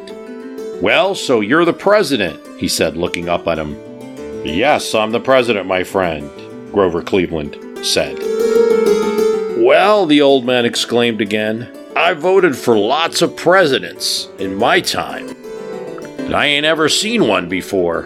[0.82, 3.76] Well, so you're the president, he said, looking up at him.
[4.46, 6.30] Yes, I'm the president, my friend,
[6.72, 8.18] Grover Cleveland said.
[9.58, 15.28] Well, the old man exclaimed again, I voted for lots of presidents in my time,
[16.18, 18.06] and I ain't ever seen one before.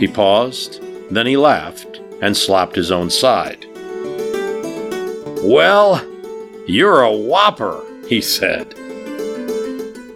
[0.00, 3.66] He paused, then he laughed and slapped his own side.
[5.44, 6.04] Well,
[6.66, 8.74] you're a whopper, he said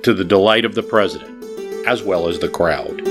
[0.03, 1.45] to the delight of the president,
[1.87, 3.05] as well as the crowd.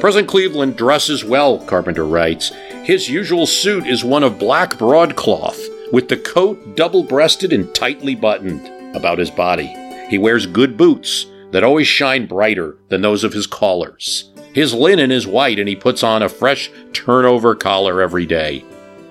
[0.00, 2.52] President Cleveland dresses well, Carpenter writes.
[2.84, 5.58] His usual suit is one of black broadcloth,
[5.92, 9.74] with the coat double breasted and tightly buttoned about his body.
[10.10, 14.30] He wears good boots that always shine brighter than those of his callers.
[14.52, 18.62] His linen is white, and he puts on a fresh turnover collar every day.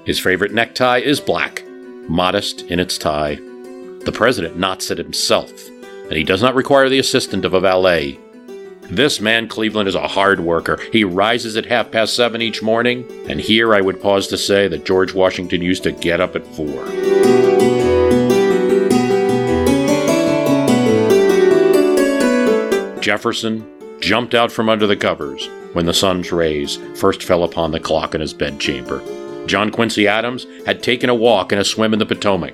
[0.06, 1.64] His favorite necktie is black,
[2.08, 3.40] modest in its tie.
[4.06, 8.20] The president knots it himself, and he does not require the assistance of a valet.
[8.90, 10.78] This man, Cleveland, is a hard worker.
[10.92, 14.68] He rises at half past seven each morning, and here I would pause to say
[14.68, 16.86] that George Washington used to get up at four.
[23.02, 23.66] Jefferson
[24.02, 28.14] jumped out from under the covers when the sun's rays first fell upon the clock
[28.14, 29.02] in his bedchamber.
[29.48, 32.54] John Quincy Adams had taken a walk and a swim in the Potomac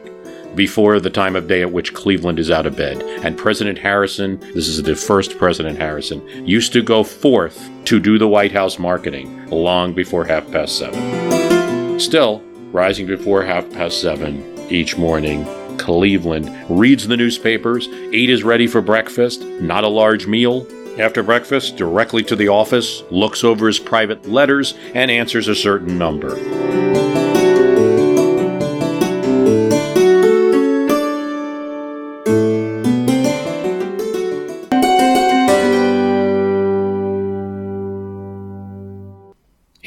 [0.55, 3.01] before the time of day at which Cleveland is out of bed.
[3.23, 8.17] And President Harrison, this is the first President Harrison, used to go forth to do
[8.17, 11.99] the White House marketing long before half past seven.
[11.99, 15.45] Still, rising before half past seven each morning,
[15.77, 20.67] Cleveland reads the newspapers, eight is ready for breakfast, not a large meal.
[20.99, 25.97] After breakfast, directly to the office, looks over his private letters, and answers a certain
[25.97, 26.35] number.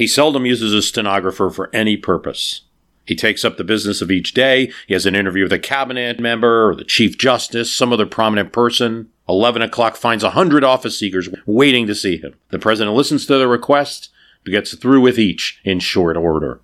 [0.03, 2.63] He seldom uses a stenographer for any purpose.
[3.07, 4.73] He takes up the business of each day.
[4.89, 8.53] He has an interview with a cabinet member or the chief justice, some other prominent
[8.53, 9.11] person.
[9.29, 12.35] 11 o'clock finds a hundred office seekers waiting to see him.
[12.49, 14.09] The president listens to their requests,
[14.45, 16.61] gets through with each in short order.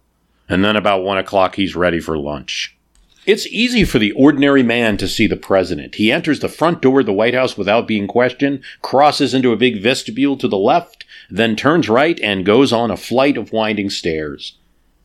[0.49, 2.77] And then about 1 o'clock, he's ready for lunch.
[3.25, 5.95] It's easy for the ordinary man to see the president.
[5.95, 9.57] He enters the front door of the White House without being questioned, crosses into a
[9.57, 13.91] big vestibule to the left, then turns right and goes on a flight of winding
[13.91, 14.57] stairs.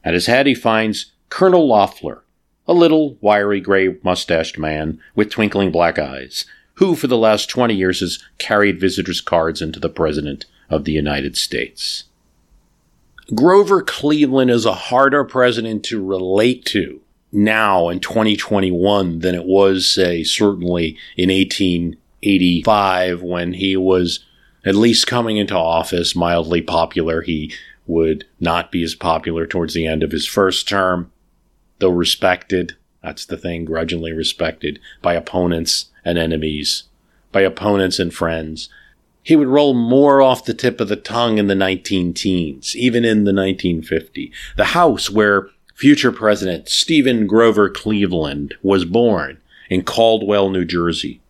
[0.04, 2.24] At his head he finds Colonel Loeffler,
[2.68, 7.74] a little, wiry, gray mustached man with twinkling black eyes, who for the last 20
[7.74, 12.06] years has carried visitors' cards into the President of the United States.
[13.34, 19.92] Grover Cleveland is a harder president to relate to now in 2021 than it was,
[19.92, 24.24] say, certainly in 1885 when he was
[24.65, 27.21] at least coming into office mildly popular.
[27.21, 27.54] He
[27.86, 31.12] would not be as popular towards the end of his first term,
[31.80, 32.75] though respected.
[33.01, 36.83] That's the thing grudgingly respected by opponents and enemies,
[37.31, 38.69] by opponents and friends.
[39.21, 43.06] He would roll more off the tip of the tongue in the 19 teens, even
[43.06, 44.31] in the 1950.
[44.57, 49.39] The house where future President Stephen Grover Cleveland was born
[49.69, 51.21] in Caldwell, New Jersey,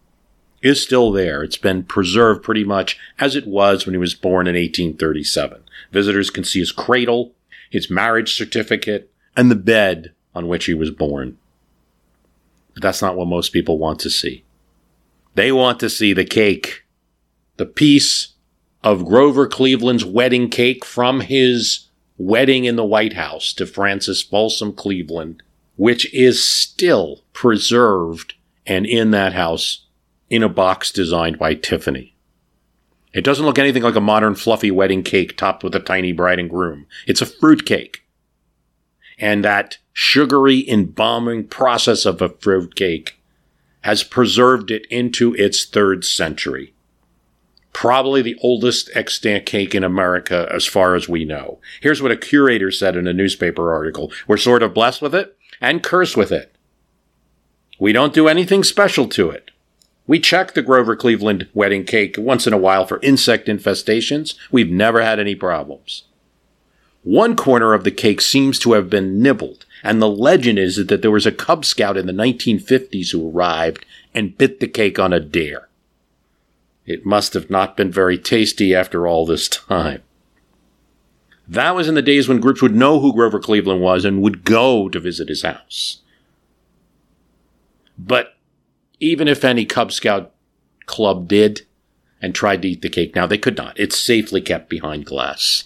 [0.63, 1.43] is still there.
[1.43, 5.63] It's been preserved pretty much as it was when he was born in 1837.
[5.91, 7.33] Visitors can see his cradle,
[7.69, 11.37] his marriage certificate, and the bed on which he was born.
[12.73, 14.43] But that's not what most people want to see.
[15.35, 16.85] They want to see the cake,
[17.57, 18.29] the piece
[18.83, 21.87] of Grover Cleveland's wedding cake from his
[22.17, 25.43] wedding in the White House to Frances Folsom Cleveland,
[25.75, 28.35] which is still preserved
[28.65, 29.85] and in that house
[30.33, 32.15] in a box designed by Tiffany.
[33.13, 36.39] It doesn't look anything like a modern fluffy wedding cake topped with a tiny bride
[36.39, 36.87] and groom.
[37.05, 38.03] It's a fruit cake.
[39.19, 43.21] And that sugary embalming process of a fruit cake
[43.81, 46.73] has preserved it into its third century.
[47.71, 51.59] Probably the oldest extant cake in America as far as we know.
[51.79, 54.11] Here's what a curator said in a newspaper article.
[54.27, 56.55] We're sort of blessed with it and cursed with it.
[57.79, 59.42] We don't do anything special to it.
[60.05, 64.35] We check the Grover Cleveland wedding cake once in a while for insect infestations.
[64.51, 66.03] We've never had any problems.
[67.03, 71.01] One corner of the cake seems to have been nibbled, and the legend is that
[71.01, 75.11] there was a Cub Scout in the 1950s who arrived and bit the cake on
[75.11, 75.67] a dare.
[76.85, 80.01] It must have not been very tasty after all this time.
[81.47, 84.45] That was in the days when groups would know who Grover Cleveland was and would
[84.45, 86.01] go to visit his house.
[87.97, 88.32] But
[89.03, 90.31] even if any Cub Scout
[90.85, 91.65] club did
[92.21, 93.13] and tried to eat the cake.
[93.13, 93.77] Now, they could not.
[93.77, 95.65] It's safely kept behind glass.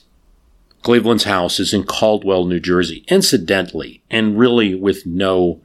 [0.81, 5.62] Cleveland's house is in Caldwell, New Jersey, incidentally, and really with no,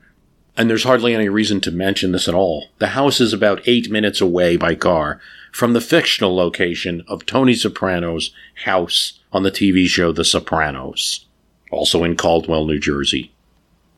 [0.56, 2.69] and there's hardly any reason to mention this at all.
[2.78, 5.18] The house is about eight minutes away by car
[5.50, 8.34] from the fictional location of Tony Soprano's
[8.64, 11.26] house on the TV show The Sopranos,
[11.70, 13.32] also in Caldwell, New Jersey.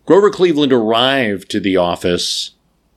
[0.06, 2.52] Grover Cleveland arrived to the office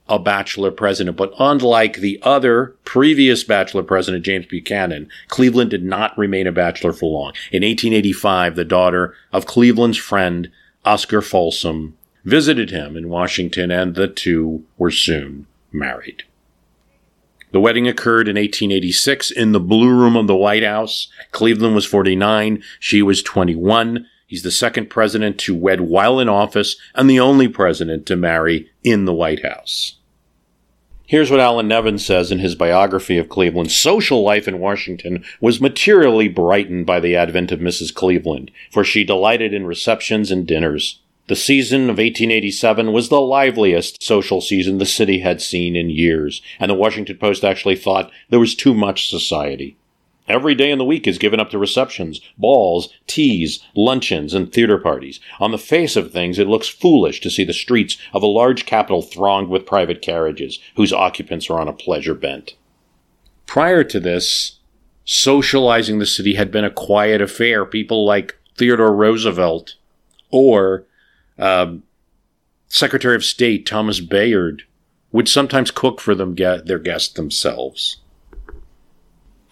[0.10, 1.18] a bachelor president.
[1.18, 6.94] But unlike the other previous bachelor president, James Buchanan, Cleveland did not remain a bachelor
[6.94, 7.34] for long.
[7.52, 10.50] In 1885, the daughter of Cleveland's friend,
[10.86, 16.24] Oscar Folsom, visited him in Washington, and the two were soon married.
[17.52, 21.08] The wedding occurred in 1886 in the Blue Room of the White House.
[21.32, 24.06] Cleveland was 49, she was 21.
[24.28, 28.70] He's the second president to wed while in office and the only president to marry
[28.84, 29.97] in the White House.
[31.08, 33.72] Here's what Allan Nevins says in his biography of Cleveland.
[33.72, 37.94] Social life in Washington was materially brightened by the advent of Mrs.
[37.94, 41.00] Cleveland, for she delighted in receptions and dinners.
[41.28, 46.42] The season of 1887 was the liveliest social season the city had seen in years,
[46.60, 49.78] and the Washington Post actually thought there was too much society.
[50.28, 54.78] Every day in the week is given up to receptions, balls, teas, luncheons, and theater
[54.78, 55.20] parties.
[55.40, 58.66] On the face of things, it looks foolish to see the streets of a large
[58.66, 62.56] capital thronged with private carriages, whose occupants are on a pleasure bent.
[63.46, 64.60] Prior to this,
[65.06, 67.66] socializing the city had been a quiet affair.
[67.66, 69.76] People like Theodore Roosevelt
[70.30, 70.86] or
[71.40, 71.84] um,
[72.68, 74.64] Secretary of State Thomas Bayard
[75.14, 77.98] would sometimes cook for them their guests themselves.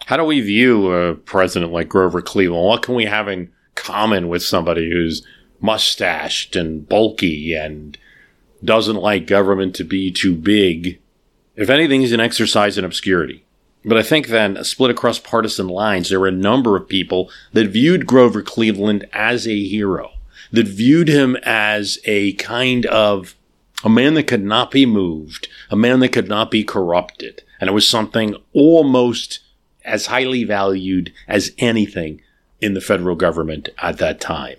[0.06, 2.64] How do we view a president like Grover Cleveland?
[2.64, 5.26] What can we have in common with somebody who's
[5.60, 7.98] mustached and bulky and
[8.64, 11.00] doesn't like government to be too big?
[11.56, 13.44] If anything, he's an exercise in obscurity.
[13.84, 17.28] But I think then, uh, split across partisan lines, there were a number of people
[17.52, 20.12] that viewed Grover Cleveland as a hero,
[20.52, 23.34] that viewed him as a kind of
[23.82, 27.42] a man that could not be moved, a man that could not be corrupted.
[27.60, 29.40] And it was something almost
[29.86, 32.20] as highly valued as anything
[32.60, 34.56] in the federal government at that time.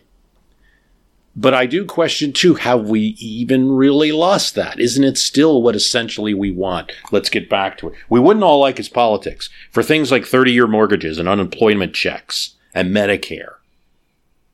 [1.36, 4.79] But I do question too, have we even really lost that?
[4.79, 6.91] Isn't it still what essentially we want?
[7.12, 7.93] Let's get back to it.
[8.10, 12.55] We wouldn't all like his politics for things like 30 year mortgages and unemployment checks
[12.74, 13.53] and Medicare.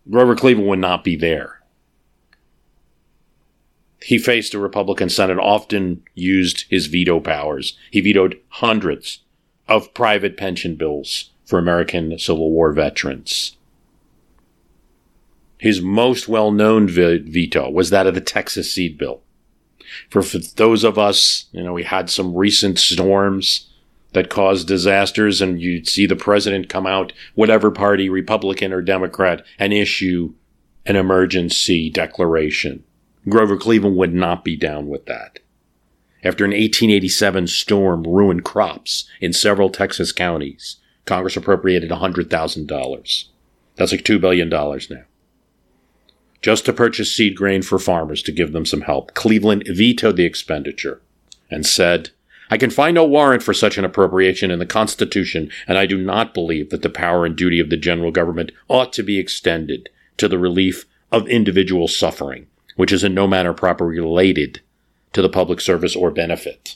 [0.10, 1.62] Grover Cleveland would not be there.
[4.02, 7.78] He faced a Republican Senate, often used his veto powers.
[7.90, 9.20] He vetoed hundreds
[9.68, 13.58] of private pension bills for American Civil War veterans.
[15.58, 19.22] His most well known veto was that of the Texas Seed Bill.
[20.10, 23.70] For, for those of us, you know, we had some recent storms
[24.14, 29.46] that caused disasters, and you'd see the president come out, whatever party, Republican or Democrat,
[29.58, 30.34] and issue
[30.86, 32.84] an emergency declaration.
[33.30, 35.40] Grover Cleveland would not be down with that.
[36.24, 43.24] After an 1887 storm ruined crops in several Texas counties, Congress appropriated $100,000.
[43.76, 45.04] That's like $2 billion now.
[46.42, 49.14] Just to purchase seed grain for farmers to give them some help.
[49.14, 51.02] Cleveland vetoed the expenditure
[51.50, 52.12] and said,
[52.50, 55.98] I can find no warrant for such an appropriation in the Constitution, and I do
[55.98, 59.90] not believe that the power and duty of the general government ought to be extended
[60.18, 64.62] to the relief of individual suffering, which is in no manner properly related
[65.14, 66.76] to the public service or benefit.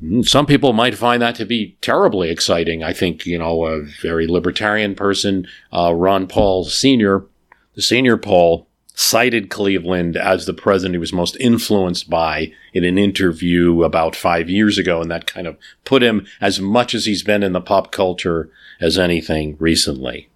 [0.00, 2.82] Hmm, some people might find that to be terribly exciting.
[2.82, 7.26] I think, you know, a very libertarian person, uh, Ron Paul Sr.,
[7.74, 12.98] the senior Paul, cited Cleveland as the president he was most influenced by in an
[12.98, 17.22] interview about five years ago, and that kind of put him as much as he's
[17.22, 18.50] been in the pop culture
[18.80, 20.28] as anything recently.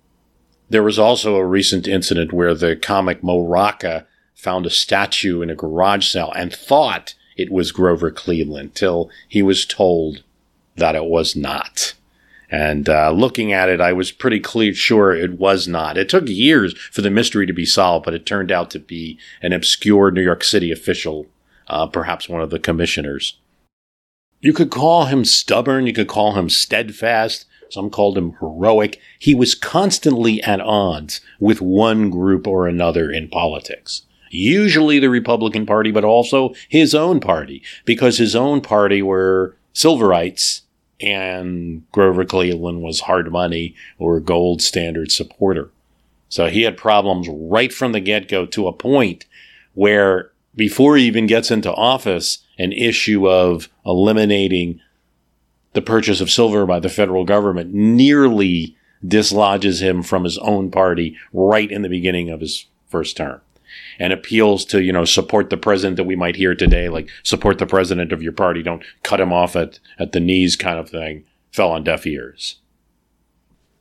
[0.70, 4.06] There was also a recent incident where the comic Mo Rocca
[4.42, 9.40] found a statue in a garage sale and thought it was Grover Cleveland till he
[9.40, 10.24] was told
[10.76, 11.94] that it was not.
[12.50, 15.96] And uh, looking at it, I was pretty clear, sure it was not.
[15.96, 19.16] It took years for the mystery to be solved, but it turned out to be
[19.40, 21.26] an obscure New York City official,
[21.68, 23.38] uh, perhaps one of the commissioners.
[24.40, 29.00] You could call him stubborn, you could call him steadfast, some called him heroic.
[29.20, 34.02] He was constantly at odds with one group or another in politics.
[34.32, 40.62] Usually the Republican Party, but also his own party, because his own party were Silverites
[41.02, 45.70] and Grover Cleveland was hard money or gold standard supporter.
[46.30, 49.26] So he had problems right from the get go to a point
[49.74, 54.80] where before he even gets into office, an issue of eliminating
[55.74, 61.18] the purchase of silver by the federal government nearly dislodges him from his own party
[61.34, 63.42] right in the beginning of his first term
[64.02, 67.58] and appeals to, you know, support the president that we might hear today, like support
[67.58, 70.90] the president of your party, don't cut him off at, at the knees kind of
[70.90, 72.56] thing, fell on deaf ears.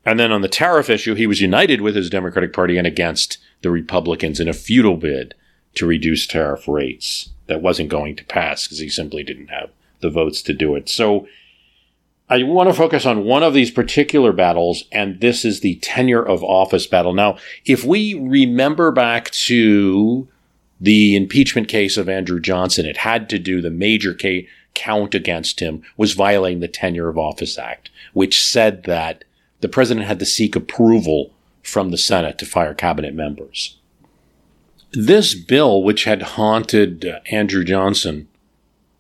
[0.06, 3.40] And then on the tariff issue, he was united with his Democratic Party and against
[3.64, 5.34] the Republicans in a futile bid
[5.74, 10.12] to reduce tariff rates that wasn't going to pass because he simply didn't have the
[10.12, 10.88] votes to do it.
[10.88, 11.28] So
[12.32, 16.24] I want to focus on one of these particular battles, and this is the tenure
[16.24, 17.14] of office battle.
[17.14, 20.30] Now, if we remember back to
[20.80, 25.60] the impeachment case of Andrew Johnson, it had to do the major case, count against
[25.60, 29.26] him was violating the Tenure of Office Act, which said that
[29.60, 33.78] the president had to seek approval from the Senate to fire cabinet members.
[34.94, 38.30] This bill, which had haunted uh, Andrew Johnson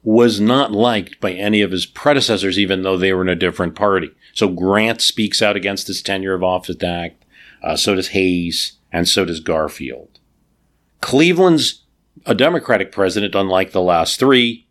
[0.03, 3.75] was not liked by any of his predecessors, even though they were in a different
[3.75, 4.09] party.
[4.33, 7.25] So Grant speaks out against this tenure of office act.
[7.61, 10.19] Uh, so does Hayes, and so does Garfield.
[11.01, 11.83] Cleveland's
[12.25, 14.67] a Democratic president, unlike the last three.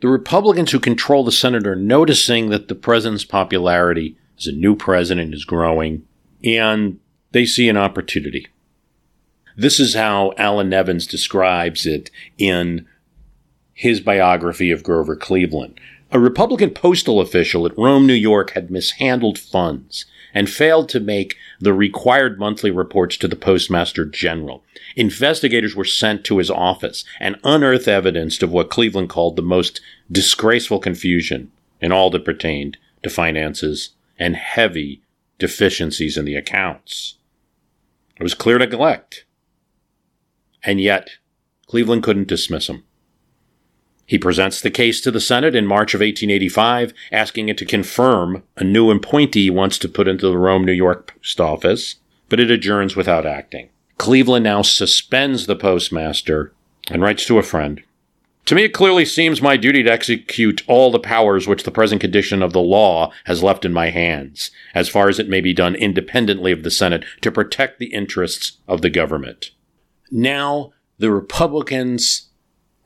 [0.00, 4.74] The Republicans who control the Senate are noticing that the president's popularity as a new
[4.74, 6.04] president is growing,
[6.42, 6.98] and
[7.32, 8.46] they see an opportunity.
[9.56, 12.86] This is how Allan Nevins describes it in
[13.80, 15.80] his biography of Grover Cleveland.
[16.12, 21.34] A Republican postal official at Rome, New York had mishandled funds and failed to make
[21.60, 24.62] the required monthly reports to the Postmaster General.
[24.96, 29.80] Investigators were sent to his office and unearthed evidence of what Cleveland called the most
[30.12, 35.00] disgraceful confusion in all that pertained to finances and heavy
[35.38, 37.16] deficiencies in the accounts.
[38.18, 39.24] It was clear neglect.
[40.62, 41.12] And yet,
[41.66, 42.84] Cleveland couldn't dismiss him.
[44.10, 48.42] He presents the case to the Senate in March of 1885, asking it to confirm
[48.56, 51.94] a new appointee he wants to put into the Rome, New York post office,
[52.28, 53.68] but it adjourns without acting.
[53.98, 56.52] Cleveland now suspends the postmaster
[56.90, 57.84] and writes to a friend.
[58.46, 62.00] To me, it clearly seems my duty to execute all the powers which the present
[62.00, 65.54] condition of the law has left in my hands, as far as it may be
[65.54, 69.52] done independently of the Senate, to protect the interests of the government.
[70.10, 72.29] Now, the Republicans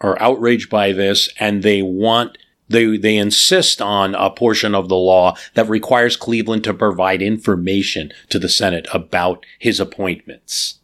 [0.00, 4.96] are outraged by this and they want they they insist on a portion of the
[4.96, 10.80] law that requires Cleveland to provide information to the Senate about his appointments.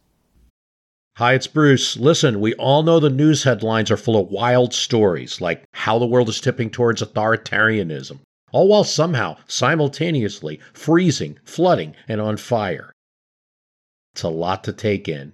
[1.17, 1.97] Hi, it's Bruce.
[1.97, 6.05] Listen, we all know the news headlines are full of wild stories like how the
[6.05, 8.19] world is tipping towards authoritarianism,
[8.51, 12.93] all while somehow simultaneously freezing, flooding, and on fire.
[14.13, 15.33] It's a lot to take in.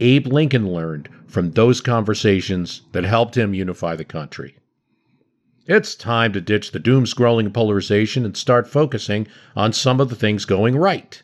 [0.00, 4.56] Abe Lincoln learned from those conversations that helped him unify the country.
[5.66, 10.16] It's time to ditch the doom scrolling polarization and start focusing on some of the
[10.16, 11.22] things going right.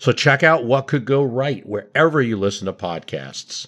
[0.00, 3.66] So check out what could go right wherever you listen to podcasts.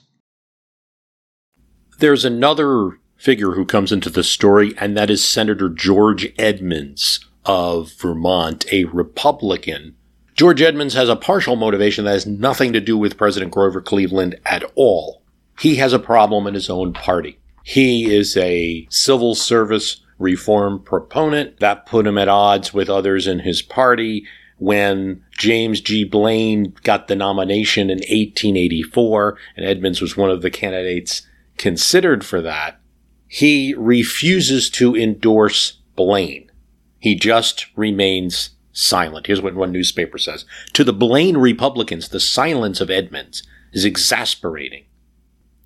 [1.98, 7.92] There's another figure who comes into the story, and that is Senator George Edmunds of
[7.92, 9.96] Vermont, a Republican.
[10.40, 14.40] George Edmunds has a partial motivation that has nothing to do with President Grover Cleveland
[14.46, 15.20] at all.
[15.58, 17.38] He has a problem in his own party.
[17.62, 23.40] He is a civil service reform proponent that put him at odds with others in
[23.40, 26.04] his party when James G.
[26.04, 31.20] Blaine got the nomination in 1884, and Edmunds was one of the candidates
[31.58, 32.80] considered for that,
[33.28, 36.50] he refuses to endorse Blaine.
[36.98, 39.26] He just remains silent.
[39.26, 40.44] Here's what one newspaper says.
[40.74, 44.84] To the Blaine Republicans, the silence of Edmunds is exasperating.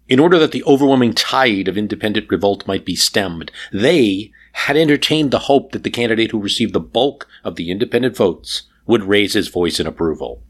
[0.08, 5.30] In order that the overwhelming tide of independent revolt might be stemmed, they had entertained
[5.30, 9.32] the hope that the candidate who received the bulk of the independent votes would raise
[9.32, 10.42] his voice in approval.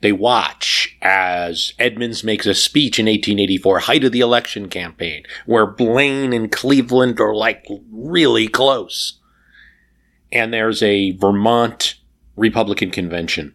[0.00, 5.66] They watch as Edmunds makes a speech in 1884, height of the election campaign, where
[5.66, 9.20] Blaine and Cleveland are like really close.
[10.34, 11.94] And there's a Vermont
[12.36, 13.54] Republican convention.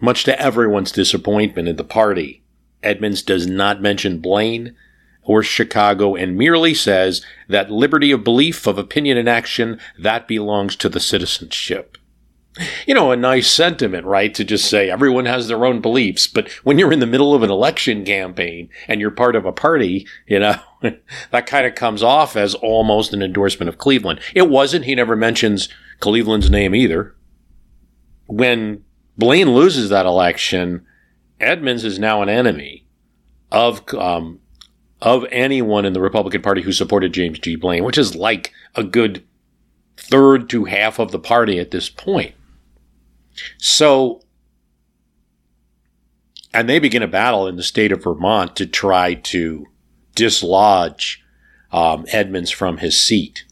[0.00, 2.42] Much to everyone's disappointment in the party,
[2.82, 4.76] Edmunds does not mention Blaine
[5.22, 10.76] or Chicago and merely says that liberty of belief, of opinion and action, that belongs
[10.76, 11.96] to the citizenship
[12.86, 14.32] you know, a nice sentiment, right?
[14.34, 16.26] To just say everyone has their own beliefs.
[16.26, 19.52] But when you're in the middle of an election campaign and you're part of a
[19.52, 20.56] party, you know,
[21.30, 24.20] that kind of comes off as almost an endorsement of Cleveland.
[24.34, 24.84] It wasn't.
[24.84, 25.68] He never mentions
[26.04, 27.14] Cleveland's name either.
[28.26, 28.84] When
[29.16, 30.84] Blaine loses that election,
[31.40, 32.86] Edmunds is now an enemy
[33.50, 34.40] of, um,
[35.00, 37.56] of anyone in the Republican Party who supported James G.
[37.56, 39.24] Blaine, which is like a good
[39.96, 42.34] third to half of the party at this point.
[43.56, 44.20] So,
[46.52, 49.68] and they begin a battle in the state of Vermont to try to
[50.14, 51.24] dislodge
[51.72, 53.46] um, Edmunds from his seat.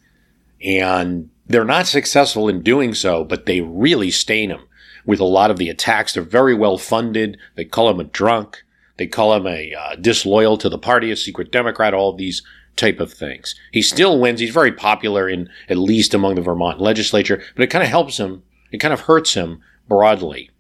[0.63, 4.67] And they're not successful in doing so, but they really stain him
[5.05, 6.15] with a lot of the attacks.
[6.15, 7.39] They're very well funded.
[7.57, 8.65] They call him a drunk.
[8.97, 12.43] They call him a uh, disloyal to the party, a secret Democrat, all these
[12.77, 13.55] type of things.
[13.73, 14.41] He still wins.
[14.41, 18.19] He's very popular in at least among the Vermont legislature, but it kind of helps
[18.19, 18.43] him.
[18.71, 20.51] It kind of hurts him broadly.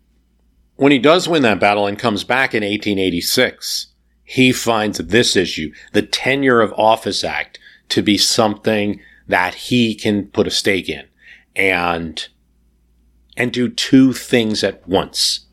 [0.76, 3.88] When he does win that battle and comes back in 1886,
[4.24, 7.58] he finds this issue, the Tenure of Office Act,
[7.90, 11.06] to be something that he can put a stake in
[11.54, 12.28] and
[13.36, 15.46] and do two things at once.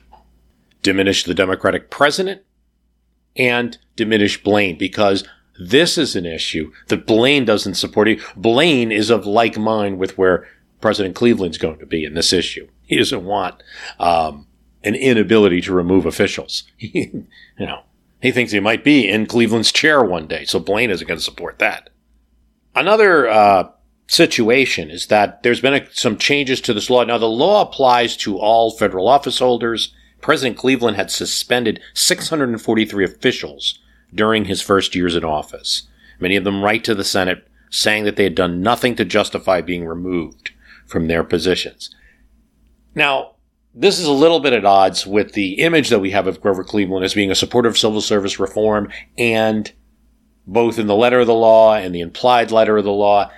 [0.82, 2.42] Diminish the Democratic president
[3.36, 5.24] and diminish Blaine because
[5.60, 8.10] this is an issue that Blaine doesn't support.
[8.36, 10.48] Blaine is of like mind with where
[10.82, 12.68] President Cleveland's going to be in this issue.
[12.84, 13.62] He doesn't want
[14.00, 14.48] um,
[14.84, 16.64] an inability to remove officials.
[16.78, 17.28] you
[17.60, 17.84] know,
[18.22, 21.24] he thinks he might be in Cleveland's chair one day, so Blaine isn't going to
[21.24, 21.90] support that.
[22.80, 23.72] Another uh,
[24.08, 27.04] situation is that there's been a, some changes to this law.
[27.04, 29.94] Now, the law applies to all federal office holders.
[30.22, 33.80] President Cleveland had suspended 643 officials
[34.16, 35.90] during his first years in office.
[36.22, 39.60] Many of them write to the Senate saying that they had done nothing to justify
[39.60, 40.52] being removed
[40.88, 41.94] from their positions.
[42.96, 43.36] Now,
[43.76, 46.64] this is a little bit at odds with the image that we have of Grover
[46.64, 49.70] Cleveland as being a supporter of civil service reform and
[50.50, 53.32] both in the letter of the law and the implied letter of the law.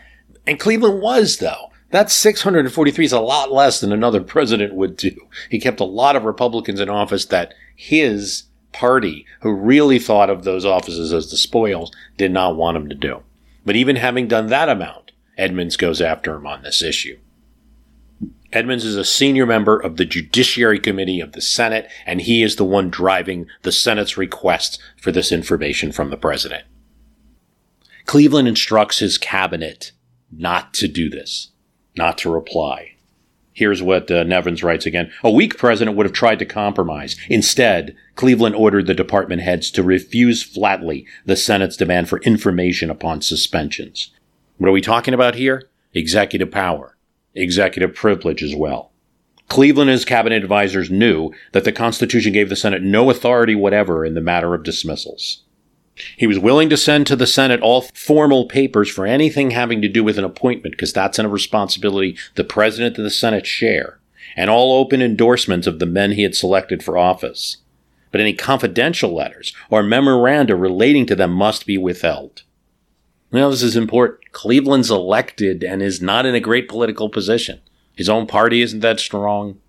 [0.48, 1.72] And Cleveland was, though.
[1.92, 5.28] That 643 is a lot less than another president would do.
[5.50, 10.46] He kept a lot of Republicans in office that his party, who really thought of
[10.46, 13.24] those offices as the spoils, did not want him to do.
[13.66, 17.20] But even having done that amount, Edmunds goes after him on this issue.
[18.54, 22.56] Edmunds is a senior member of the Judiciary Committee of the Senate, and he is
[22.56, 26.64] the one driving the Senate's request for this information from the president.
[28.06, 29.92] Cleveland instructs his cabinet
[30.32, 31.50] not to do this,
[31.98, 32.96] not to reply.
[33.54, 35.12] Here's what uh, Nevins writes again.
[35.24, 37.18] A weak president would have tried to compromise.
[37.30, 43.22] Instead, Cleveland ordered the department heads to refuse flatly the Senate's demand for information upon
[43.22, 44.12] suspensions.
[44.58, 45.70] What are we talking about here?
[45.94, 46.98] Executive power,
[47.36, 48.92] executive privilege as well.
[49.50, 54.06] Cleveland and his cabinet advisors knew that the Constitution gave the Senate no authority whatever
[54.06, 55.44] in the matter of dismissals.
[56.18, 59.90] He was willing to send to the Senate all formal papers for anything having to
[59.90, 64.00] do with an appointment, because that's a responsibility the President and the Senate share,
[64.36, 67.58] and all open endorsements of the men he had selected for office.
[68.12, 72.44] But any confidential letters or memoranda relating to them must be withheld.
[73.32, 74.32] Now, this is important.
[74.34, 77.62] Cleveland's elected and is not in a great political position.
[77.96, 79.60] His own party isn't that strong.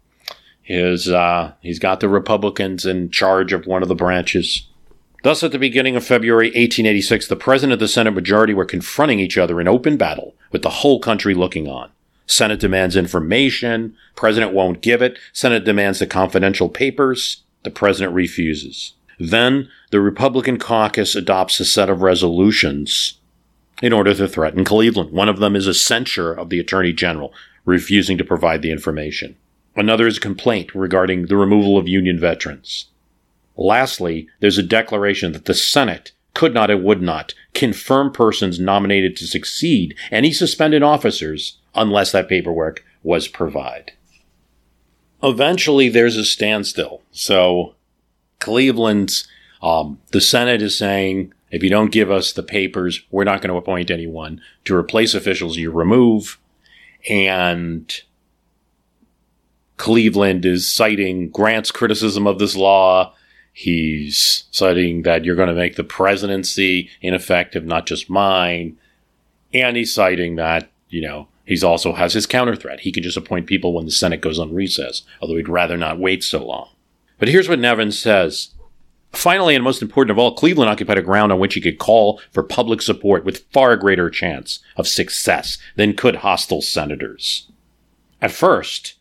[0.62, 4.68] His, uh, he's got the Republicans in charge of one of the branches.
[5.22, 9.20] Thus, at the beginning of February 1886, the President and the Senate majority were confronting
[9.20, 11.90] each other in open battle, with the whole country looking on.
[12.26, 13.94] Senate demands information.
[14.16, 15.18] President won't give it.
[15.32, 17.44] Senate demands the confidential papers.
[17.62, 18.94] The President refuses.
[19.20, 23.20] Then, the Republican caucus adopts a set of resolutions
[23.80, 25.12] in order to threaten Cleveland.
[25.12, 27.32] One of them is a censure of the Attorney General,
[27.64, 29.36] refusing to provide the information.
[29.76, 32.86] Another is a complaint regarding the removal of Union veterans.
[33.56, 39.16] Lastly, there's a declaration that the Senate could not and would not confirm persons nominated
[39.16, 43.92] to succeed any suspended officers unless that paperwork was provided.
[45.22, 47.02] Eventually, there's a standstill.
[47.12, 47.74] So,
[48.40, 49.28] Cleveland's,
[49.62, 53.50] um, the Senate is saying, if you don't give us the papers, we're not going
[53.50, 56.38] to appoint anyone to replace officials you remove.
[57.08, 57.92] And
[59.76, 63.14] Cleveland is citing Grant's criticism of this law
[63.52, 68.78] He's citing that you're going to make the presidency ineffective, not just mine.
[69.52, 72.80] And he's citing that, you know, he's also has his counter threat.
[72.80, 75.98] He can just appoint people when the Senate goes on recess, although he'd rather not
[75.98, 76.70] wait so long.
[77.18, 78.48] But here's what Nevins says.
[79.12, 82.20] Finally, and most important of all, Cleveland occupied a ground on which he could call
[82.30, 87.50] for public support with far greater chance of success than could hostile senators.
[88.22, 88.94] At first,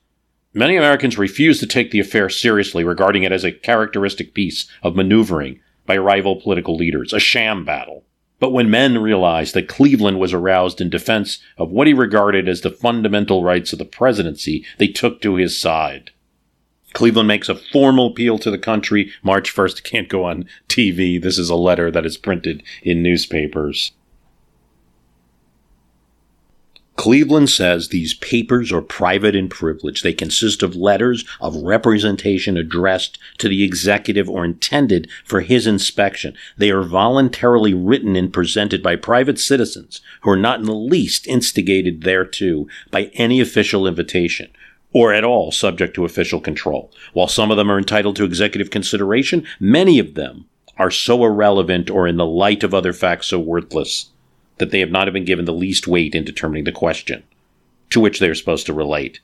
[0.54, 4.98] Many Americans refused to take the affair seriously, regarding it as a characteristic piece of
[4.98, 8.04] maneuvering by rival political leaders, a sham battle.
[8.40, 12.62] But when men realized that Cleveland was aroused in defense of what he regarded as
[12.62, 16.12] the fundamental rights of the presidency, they took to his side.
[16.92, 19.10] Cleveland makes a formal appeal to the country.
[19.24, 21.22] March 1st can't go on TV.
[21.22, 23.94] This is a letter that is printed in newspapers.
[27.02, 30.04] Cleveland says these papers are private and privileged.
[30.04, 36.36] They consist of letters of representation addressed to the executive or intended for his inspection.
[36.60, 41.26] They are voluntarily written and presented by private citizens who are not in the least
[41.26, 44.52] instigated thereto by any official invitation
[44.94, 46.92] or at all subject to official control.
[47.14, 50.46] While some of them are entitled to executive consideration, many of them
[50.78, 54.12] are so irrelevant or in the light of other facts so worthless
[54.58, 57.24] that they have not been given the least weight in determining the question
[57.90, 59.20] to which they are supposed to relate.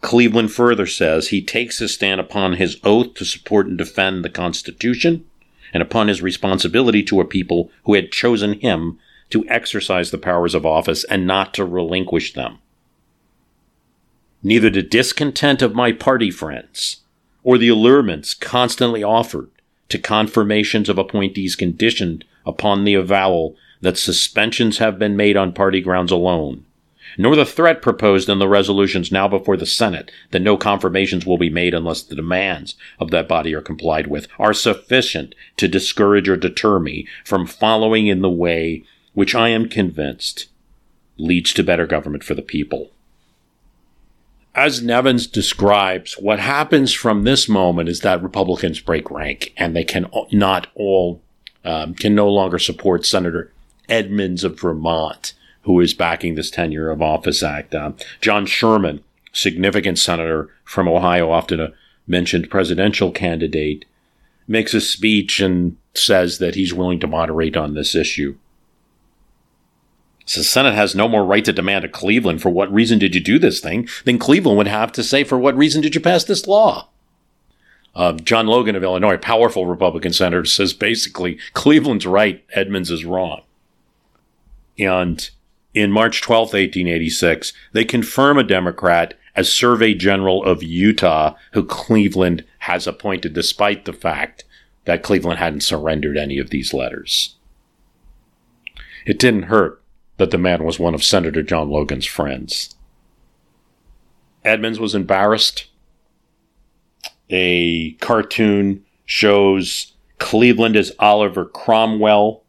[0.00, 4.30] Cleveland further says he takes his stand upon his oath to support and defend the
[4.30, 5.24] Constitution
[5.72, 8.98] and upon his responsibility to a people who had chosen him
[9.30, 12.58] to exercise the powers of office and not to relinquish them.
[14.42, 16.98] Neither the discontent of my party friends
[17.44, 19.50] or the allurements constantly offered
[19.88, 25.80] to confirmations of appointees conditioned upon the avowal that suspensions have been made on party
[25.80, 26.64] grounds alone,
[27.18, 31.38] nor the threat proposed in the resolutions now before the Senate that no confirmations will
[31.38, 36.28] be made unless the demands of that body are complied with, are sufficient to discourage
[36.28, 40.48] or deter me from following in the way which I am convinced
[41.18, 42.90] leads to better government for the people.
[44.54, 49.84] As Nevins describes, what happens from this moment is that Republicans break rank and they
[49.84, 51.22] can not all
[51.64, 53.52] um, can no longer support Senator
[53.88, 57.74] Edmunds of Vermont, who is backing this tenure of office act.
[57.74, 61.72] Uh, John Sherman, significant senator from Ohio, often a
[62.06, 63.84] mentioned presidential candidate,
[64.48, 68.36] makes a speech and says that he's willing to moderate on this issue.
[70.24, 73.14] So the Senate has no more right to demand of Cleveland for what reason did
[73.14, 76.00] you do this thing than Cleveland would have to say for what reason did you
[76.00, 76.88] pass this law.
[77.94, 83.42] Uh, John Logan of Illinois, powerful Republican senator, says basically Cleveland's right, Edmunds is wrong.
[84.78, 85.28] And
[85.74, 92.44] in March 12, 1886, they confirm a Democrat as Survey General of Utah, who Cleveland
[92.60, 94.44] has appointed despite the fact
[94.84, 97.36] that Cleveland hadn't surrendered any of these letters.
[99.06, 99.82] It didn't hurt
[100.18, 102.74] that the man was one of Senator John Logan's friends.
[104.44, 105.66] Edmunds was embarrassed.
[107.32, 112.44] A cartoon shows Cleveland as Oliver Cromwell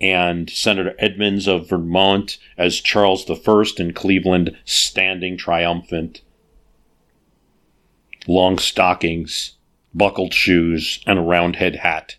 [0.00, 6.22] and Senator Edmunds of Vermont as Charles I and Cleveland standing triumphant.
[8.26, 9.52] Long stockings,
[9.94, 12.16] buckled shoes, and a roundhead hat.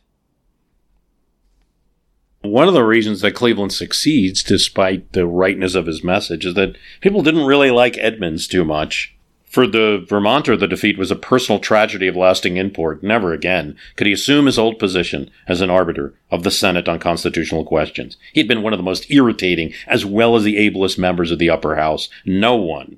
[2.42, 6.76] One of the reasons that Cleveland succeeds, despite the rightness of his message, is that
[7.02, 9.16] people didn't really like Edmunds too much.
[9.54, 13.04] For the Vermonter, the defeat was a personal tragedy of lasting import.
[13.04, 16.98] Never again could he assume his old position as an arbiter of the Senate on
[16.98, 18.18] constitutional questions.
[18.34, 21.38] He had been one of the most irritating, as well as the ablest members of
[21.38, 22.10] the upper house.
[22.26, 22.98] No one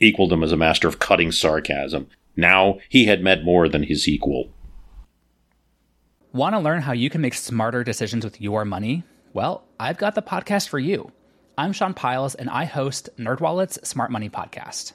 [0.00, 2.08] equaled him as a master of cutting sarcasm.
[2.34, 4.50] Now he had met more than his equal.
[6.32, 9.04] Want to learn how you can make smarter decisions with your money?
[9.32, 11.12] Well, I've got the podcast for you.
[11.56, 14.94] I'm Sean Pyles, and I host NerdWallet's Smart Money Podcast.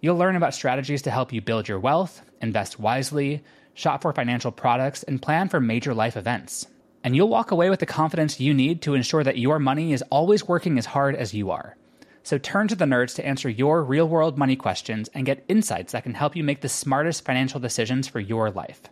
[0.00, 4.50] You'll learn about strategies to help you build your wealth, invest wisely, shop for financial
[4.50, 6.66] products, and plan for major life events.
[7.04, 10.02] And you'll walk away with the confidence you need to ensure that your money is
[10.10, 11.76] always working as hard as you are.
[12.22, 15.92] So turn to the nerds to answer your real world money questions and get insights
[15.92, 18.82] that can help you make the smartest financial decisions for your life.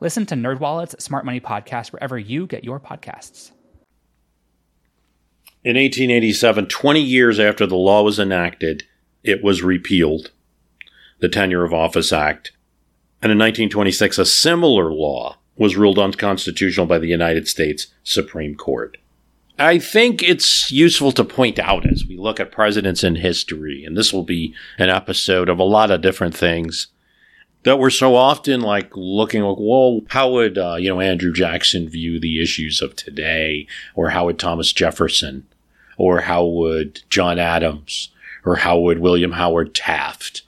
[0.00, 3.50] Listen to NerdWallet's Smart Money Podcast wherever you get your podcasts.
[5.64, 8.84] In 1887, 20 years after the law was enacted,
[9.24, 10.30] it was repealed,
[11.18, 12.52] the Tenure of Office Act.
[13.22, 18.98] And in 1926, a similar law was ruled unconstitutional by the United States Supreme Court.
[19.58, 23.96] I think it's useful to point out as we look at presidents in history, and
[23.96, 26.88] this will be an episode of a lot of different things
[27.66, 31.88] that we're so often like looking like, well, how would uh, you know Andrew Jackson
[31.88, 35.46] view the issues of today, or how would Thomas Jefferson,
[35.96, 38.10] or how would John Adams,
[38.44, 40.42] or how would William Howard Taft,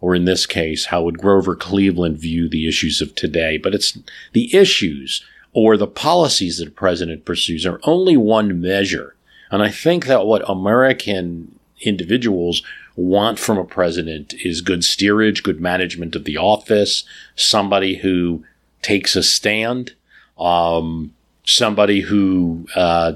[0.00, 3.58] or in this case, how would Grover Cleveland view the issues of today?
[3.58, 3.98] But it's
[4.32, 9.14] the issues or the policies that a president pursues are only one measure.
[9.50, 12.62] And I think that what American individuals
[12.96, 18.44] want from a president is good steerage, good management of the office, somebody who
[18.82, 19.94] takes a stand,
[20.38, 21.12] um,
[21.44, 23.14] somebody who uh,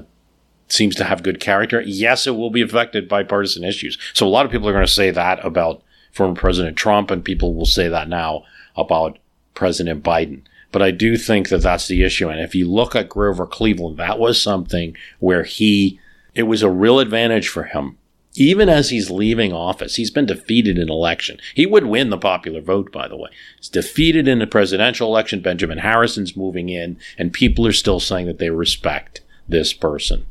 [0.67, 1.81] seems to have good character.
[1.81, 3.97] Yes, it will be affected by partisan issues.
[4.13, 5.83] So a lot of people are going to say that about
[6.15, 8.43] former President Trump, and people will say that now
[8.75, 9.19] about
[9.53, 10.41] President Biden.
[10.71, 12.29] But I do think that that's the issue.
[12.29, 15.99] And if you look at Grover Cleveland, that was something where he,
[16.33, 17.97] it was a real advantage for him.
[18.37, 21.39] Even as he's leaving office, he's been defeated in election.
[21.53, 23.29] He would win the popular vote, by the way.
[23.57, 25.39] He's defeated in the presidential election.
[25.39, 30.25] Benjamin Harrison's moving in, and people are still saying that they respect this person.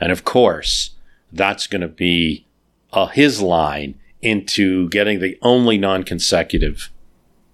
[0.00, 0.90] And of course,
[1.32, 2.44] that's going to be
[2.92, 6.90] uh, his line into getting the only non consecutive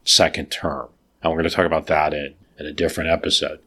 [0.04, 0.88] second term.
[1.22, 3.60] And we're going to talk about that in, in a different episode.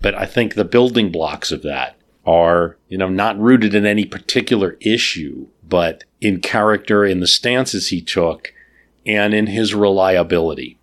[0.00, 4.04] But I think the building blocks of that are, you know, not rooted in any
[4.04, 8.52] particular issue, but in character, in the stances he took,
[9.06, 10.78] and in his reliability.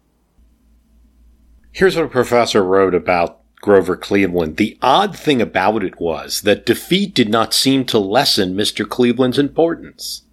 [1.71, 4.57] Here's what a professor wrote about Grover Cleveland.
[4.57, 8.87] The odd thing about it was that defeat did not seem to lessen Mr.
[8.87, 10.23] Cleveland's importance.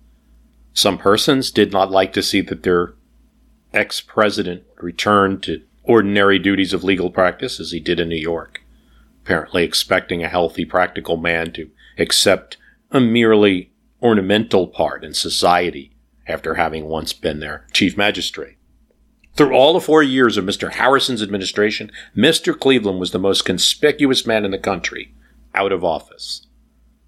[0.72, 2.94] Some persons did not like to see that their
[3.72, 8.62] ex president returned to ordinary duties of legal practice as he did in New York,
[9.24, 12.56] apparently expecting a healthy, practical man to accept
[12.90, 15.90] a merely ornamental part in society
[16.26, 18.56] after having once been their chief magistrate.
[19.34, 20.72] Through all the four years of Mr.
[20.72, 22.58] Harrison's administration, Mr.
[22.58, 25.14] Cleveland was the most conspicuous man in the country
[25.54, 26.46] out of office,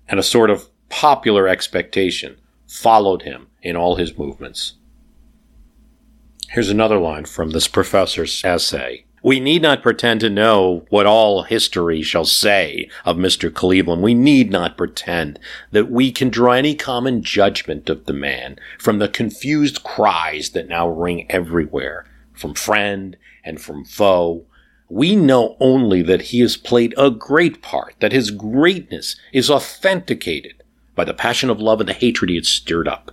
[0.08, 4.74] and a sort of popular expectation followed him in all his movements.
[6.50, 9.04] Here's another line from this professor's essay.
[9.22, 13.52] We need not pretend to know what all history shall say of Mr.
[13.52, 14.02] Cleveland.
[14.02, 15.38] We need not pretend
[15.72, 20.68] that we can draw any common judgment of the man from the confused cries that
[20.68, 24.46] now ring everywhere, from friend and from foe.
[24.88, 30.62] We know only that he has played a great part, that his greatness is authenticated
[30.94, 33.12] by the passion of love and the hatred he had stirred up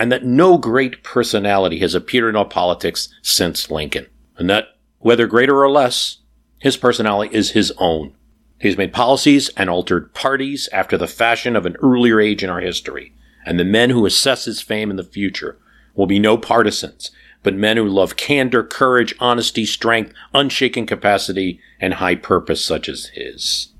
[0.00, 4.06] and that no great personality has appeared in our politics since Lincoln,
[4.38, 6.20] and that, whether greater or less,
[6.58, 8.14] his personality is his own.
[8.58, 12.62] He's made policies and altered parties after the fashion of an earlier age in our
[12.62, 13.12] history,
[13.44, 15.58] and the men who assess his fame in the future
[15.94, 17.10] will be no partisans,
[17.42, 23.10] but men who love candor, courage, honesty, strength, unshaken capacity, and high purpose such as
[23.12, 23.74] his.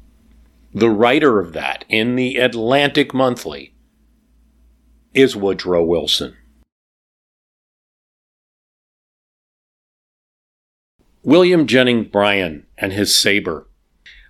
[0.74, 3.72] The writer of that in the Atlantic Monthly
[5.14, 6.36] is Woodrow Wilson.
[11.22, 13.66] William Jennings Bryan and his saber.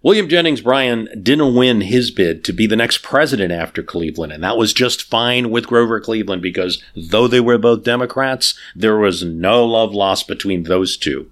[0.03, 4.43] William Jennings Bryan didn't win his bid to be the next president after Cleveland, and
[4.43, 9.23] that was just fine with Grover Cleveland because though they were both Democrats, there was
[9.23, 11.31] no love lost between those two.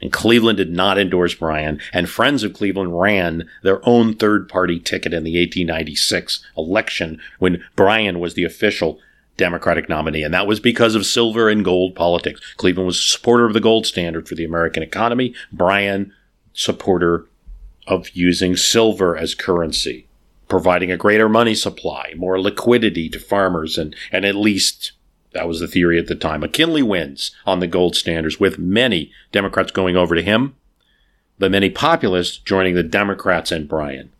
[0.00, 4.78] And Cleveland did not endorse Bryan, and Friends of Cleveland ran their own third party
[4.78, 9.00] ticket in the 1896 election when Bryan was the official
[9.36, 12.40] Democratic nominee, and that was because of silver and gold politics.
[12.56, 15.34] Cleveland was a supporter of the gold standard for the American economy.
[15.52, 16.12] Bryan,
[16.52, 17.26] supporter
[17.86, 20.06] of using silver as currency,
[20.48, 24.92] providing a greater money supply, more liquidity to farmers, and, and at least
[25.38, 26.40] that was the theory at the time.
[26.40, 30.56] McKinley wins on the gold standards, with many Democrats going over to him,
[31.38, 34.10] but many populists joining the Democrats and Bryan.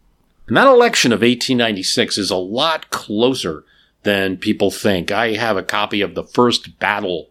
[0.47, 3.65] And that election of 1896 is a lot closer
[4.05, 5.11] than people think.
[5.11, 7.31] I have a copy of the first battle.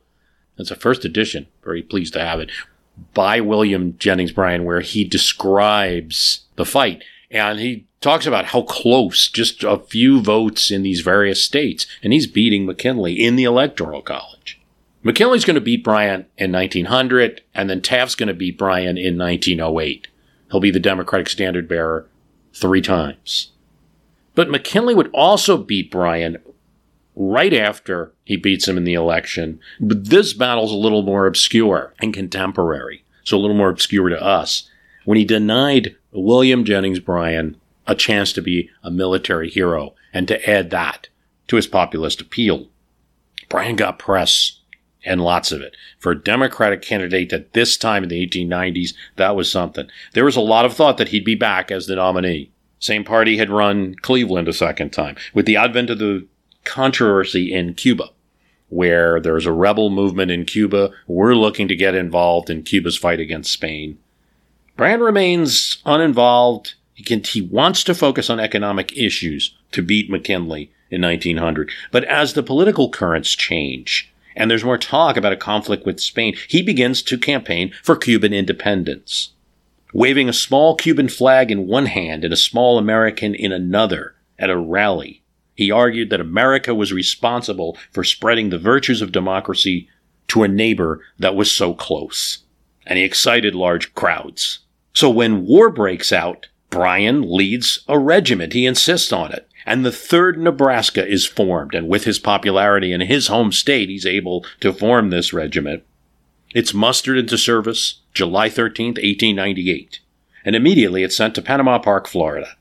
[0.57, 1.47] It's a first edition.
[1.63, 2.51] Very pleased to have it
[3.13, 7.05] by William Jennings Bryan, where he describes the fight.
[7.31, 11.87] And he talks about how close, just a few votes in these various states.
[12.03, 14.59] And he's beating McKinley in the Electoral College.
[15.03, 19.17] McKinley's going to beat Bryan in 1900, and then Taft's going to beat Bryan in
[19.17, 20.07] 1908.
[20.51, 22.07] He'll be the Democratic standard bearer
[22.53, 23.51] three times.
[24.35, 26.37] But McKinley would also beat Bryan
[27.15, 29.59] right after he beats him in the election.
[29.79, 34.21] But this battle's a little more obscure and contemporary, so a little more obscure to
[34.21, 34.69] us.
[35.05, 40.49] When he denied William Jennings Bryan a chance to be a military hero and to
[40.49, 41.09] add that
[41.47, 42.67] to his populist appeal.
[43.49, 44.59] Bryan got press
[45.05, 45.75] and lots of it.
[45.99, 49.87] For a Democratic candidate at this time in the 1890s, that was something.
[50.13, 52.51] There was a lot of thought that he'd be back as the nominee.
[52.79, 55.15] Same party had run Cleveland a second time.
[55.33, 56.27] With the advent of the
[56.65, 58.09] controversy in Cuba,
[58.69, 60.91] where there's a rebel movement in Cuba.
[61.07, 63.97] We're looking to get involved in Cuba's fight against Spain.
[64.75, 66.75] Bryan remains uninvolved.
[66.97, 71.71] He, can, he wants to focus on economic issues to beat McKinley in 1900.
[71.91, 76.35] But as the political currents change, and there's more talk about a conflict with Spain,
[76.47, 79.33] he begins to campaign for Cuban independence.
[79.93, 84.49] Waving a small Cuban flag in one hand and a small American in another at
[84.49, 85.23] a rally
[85.57, 89.89] he argued that America was responsible for spreading the virtues of democracy
[90.27, 92.43] to a neighbor that was so close.
[92.85, 94.59] And he excited large crowds.
[94.93, 98.53] So when war breaks out, Bryan leads a regiment.
[98.53, 99.47] He insists on it.
[99.65, 101.75] And the 3rd Nebraska is formed.
[101.75, 105.83] And with his popularity in his home state, he's able to form this regiment.
[106.53, 109.99] It's mustered into service July 13th, 1898.
[110.45, 112.55] And immediately it's sent to Panama Park, Florida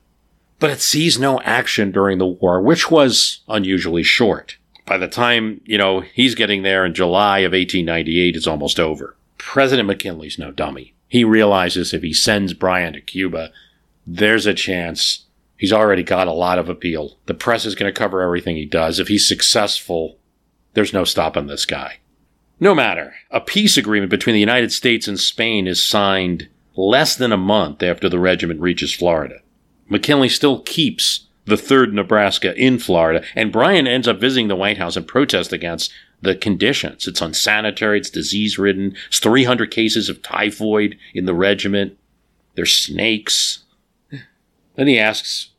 [0.59, 4.57] but it sees no action during the war, which was unusually short.
[4.85, 9.15] By the time, you know, he's getting there in July of 1898, it's almost over.
[9.37, 10.93] President McKinley's no dummy.
[11.07, 13.51] He realizes if he sends Bryan to Cuba,
[14.07, 15.25] there's a chance
[15.57, 17.17] he's already got a lot of appeal.
[17.25, 18.99] The press is going to cover everything he does.
[18.99, 20.17] If he's successful,
[20.73, 21.97] there's no stopping this guy.
[22.59, 27.31] No matter, a peace agreement between the United States and Spain is signed less than
[27.31, 29.41] a month after the regiment reaches Florida.
[29.89, 34.77] McKinley still keeps the 3rd Nebraska in Florida, and Bryan ends up visiting the White
[34.77, 37.07] House and protest against the conditions.
[37.07, 41.97] It's unsanitary, it's disease ridden, it's 300 cases of typhoid in the regiment,
[42.55, 43.63] there's snakes.
[44.77, 45.49] Then he asks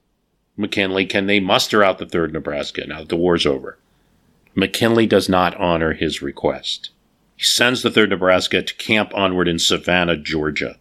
[0.56, 3.78] McKinley, can they muster out the 3rd Nebraska now that the war's over?
[4.54, 6.90] McKinley does not honor his request.
[7.36, 10.78] He sends the 3rd Nebraska to camp onward in Savannah, Georgia.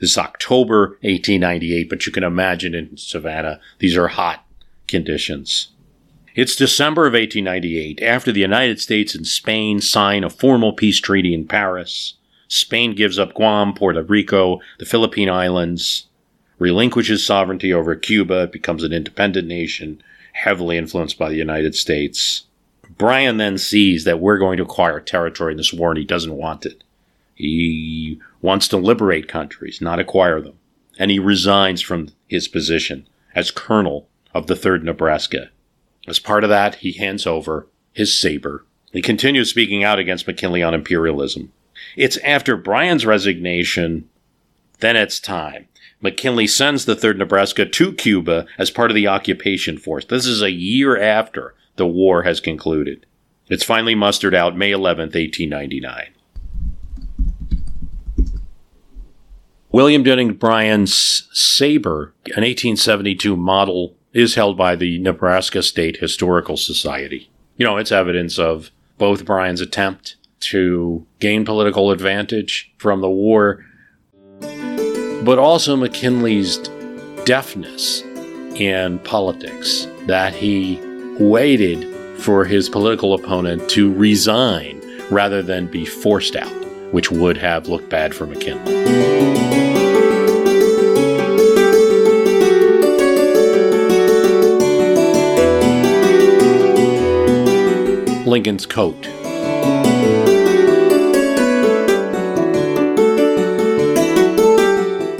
[0.00, 4.44] This is October 1898, but you can imagine in Savannah, these are hot
[4.88, 5.68] conditions.
[6.34, 11.34] It's December of 1898, after the United States and Spain sign a formal peace treaty
[11.34, 12.14] in Paris.
[12.48, 16.08] Spain gives up Guam, Puerto Rico, the Philippine Islands,
[16.62, 20.00] relinquishes sovereignty over Cuba, becomes an independent nation,
[20.32, 22.44] heavily influenced by the United States.
[22.96, 26.36] Bryan then sees that we're going to acquire territory in this war and he doesn't
[26.36, 26.84] want it.
[27.34, 30.54] He wants to liberate countries, not acquire them.
[31.00, 35.50] And he resigns from his position as colonel of the 3rd Nebraska.
[36.06, 38.64] As part of that, he hands over his saber.
[38.92, 41.52] He continues speaking out against McKinley on imperialism.
[41.96, 44.08] It's after Bryan's resignation,
[44.78, 45.66] then it's time.
[46.02, 50.04] McKinley sends the 3rd Nebraska to Cuba as part of the occupation force.
[50.04, 53.06] This is a year after the war has concluded.
[53.48, 56.08] It's finally mustered out May 11th, 1899.
[59.70, 67.30] William Jennings Bryan's saber, an 1872 model, is held by the Nebraska State Historical Society.
[67.56, 73.64] You know, it's evidence of both Bryan's attempt to gain political advantage from the war,
[75.24, 76.58] but also McKinley's
[77.24, 78.02] deafness
[78.56, 80.80] in politics, that he
[81.18, 81.86] waited
[82.20, 86.52] for his political opponent to resign rather than be forced out,
[86.92, 88.72] which would have looked bad for McKinley.
[98.26, 99.06] Lincoln's coat.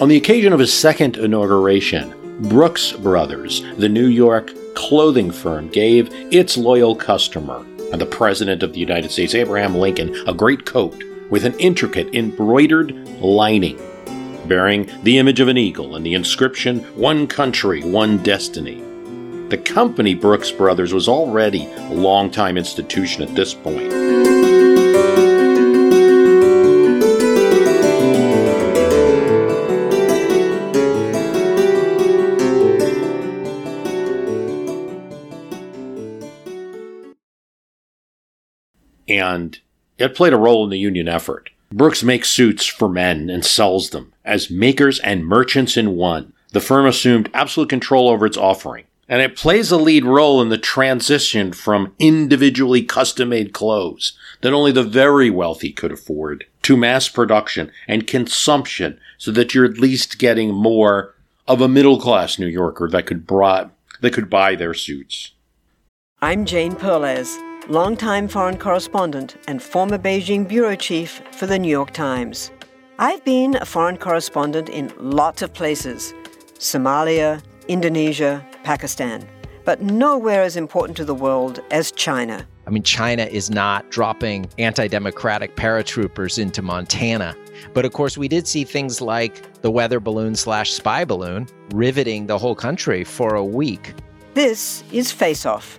[0.02, 2.12] On the occasion of his second inauguration,
[2.48, 8.72] Brooks Brothers, the New York clothing firm, gave its loyal customer and the President of
[8.72, 11.00] the United States, Abraham Lincoln, a great coat
[11.30, 12.90] with an intricate embroidered
[13.20, 13.80] lining
[14.48, 18.82] bearing the image of an eagle and the inscription, One Country, One Destiny.
[19.50, 24.41] The company Brooks Brothers was already a long-time institution at this point.
[39.32, 39.58] And
[39.98, 41.50] it played a role in the union effort.
[41.72, 46.32] Brooks makes suits for men and sells them as makers and merchants in one.
[46.50, 50.48] The firm assumed absolute control over its offering and it plays a lead role in
[50.48, 56.78] the transition from individually custom made clothes that only the very wealthy could afford to
[56.78, 61.14] mass production and consumption so that you're at least getting more
[61.46, 63.68] of a middle class New Yorker that could, bra-
[64.00, 65.32] that could buy their suits.
[66.22, 67.36] I'm Jane Perlez,
[67.68, 72.50] longtime foreign correspondent and former Beijing bureau chief for the New York Times.
[72.98, 76.12] I've been a foreign correspondent in lots of places
[76.58, 79.28] Somalia, Indonesia, Pakistan,
[79.64, 82.46] but nowhere as important to the world as China.
[82.66, 87.36] I mean, China is not dropping anti democratic paratroopers into Montana.
[87.74, 92.26] But of course, we did see things like the weather balloon slash spy balloon riveting
[92.26, 93.94] the whole country for a week.
[94.34, 95.78] This is Face Off,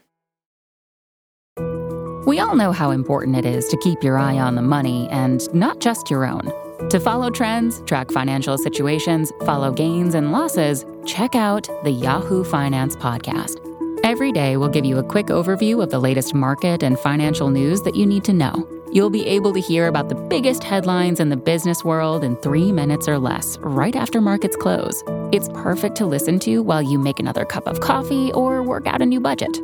[2.27, 5.41] We all know how important it is to keep your eye on the money and
[5.55, 6.51] not just your own.
[6.91, 12.95] To follow trends, track financial situations, follow gains and losses, check out the Yahoo Finance
[12.97, 13.57] Podcast.
[14.03, 17.81] Every day, we'll give you a quick overview of the latest market and financial news
[17.81, 18.67] that you need to know.
[18.91, 22.71] You'll be able to hear about the biggest headlines in the business world in three
[22.71, 25.03] minutes or less, right after markets close.
[25.31, 29.01] It's perfect to listen to while you make another cup of coffee or work out
[29.01, 29.57] a new budget.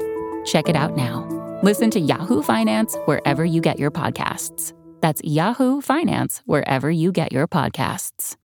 [0.45, 1.36] Check it out now.
[1.63, 4.73] Listen to Yahoo Finance wherever you get your podcasts.
[5.01, 8.35] That's Yahoo Finance, wherever you get your podcasts.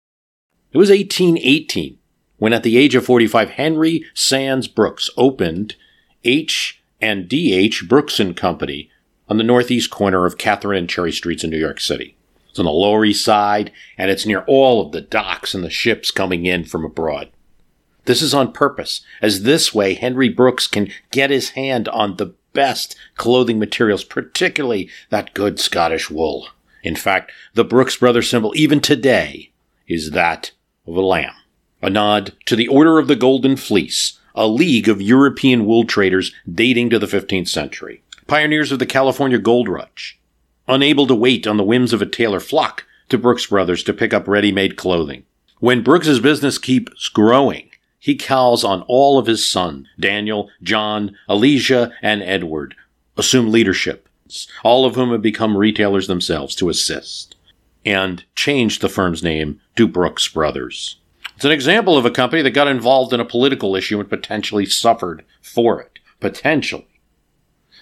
[0.72, 1.98] It was 1818
[2.38, 5.76] when, at the age of 45, Henry Sands Brooks opened
[6.24, 7.86] H and D.H.
[7.86, 8.90] Brooks and Company
[9.28, 12.16] on the northeast corner of Catherine and Cherry Streets in New York City.
[12.48, 15.68] It's on the Lower East Side, and it's near all of the docks and the
[15.68, 17.30] ships coming in from abroad.
[18.06, 22.34] This is on purpose, as this way Henry Brooks can get his hand on the
[22.52, 26.48] best clothing materials, particularly that good Scottish wool.
[26.82, 29.50] In fact, the Brooks Brothers symbol, even today,
[29.86, 30.52] is that
[30.86, 31.34] of a lamb,
[31.80, 36.32] a nod to the Order of the Golden Fleece, a league of European wool traders
[36.50, 40.18] dating to the 15th century, pioneers of the California gold rush,
[40.66, 44.14] unable to wait on the whims of a tailor flock to Brooks Brothers to pick
[44.14, 45.24] up ready-made clothing.
[45.58, 47.70] When Brooks's business keeps growing,
[48.02, 52.74] he calls on all of his sons, Daniel, John, Elijah, and Edward,
[53.16, 54.08] assume leadership,
[54.64, 57.36] all of whom have become retailers themselves to assist,
[57.86, 60.96] and changed the firm's name to Brooks Brothers.
[61.36, 64.66] It's an example of a company that got involved in a political issue and potentially
[64.66, 66.00] suffered for it.
[66.18, 66.88] Potentially.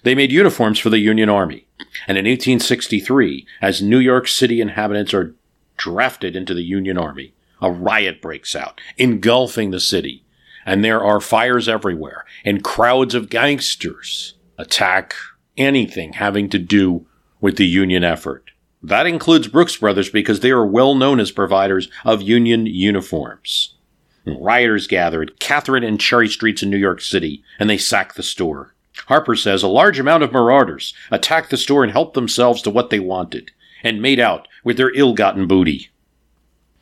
[0.02, 1.66] They made uniforms for the Union Army.
[2.06, 5.34] And in 1863, as New York City inhabitants are
[5.78, 10.24] drafted into the Union Army, a riot breaks out, engulfing the city.
[10.66, 15.14] And there are fires everywhere, and crowds of gangsters attack
[15.56, 17.06] anything having to do
[17.40, 18.50] with the Union effort.
[18.82, 23.74] That includes Brooks Brothers because they are well known as providers of Union uniforms.
[24.26, 28.22] Rioters gather at Catherine and Cherry Streets in New York City, and they sack the
[28.22, 28.74] store.
[29.06, 32.90] Harper says a large amount of marauders attacked the store and helped themselves to what
[32.90, 33.50] they wanted,
[33.82, 35.88] and made out with their ill gotten booty.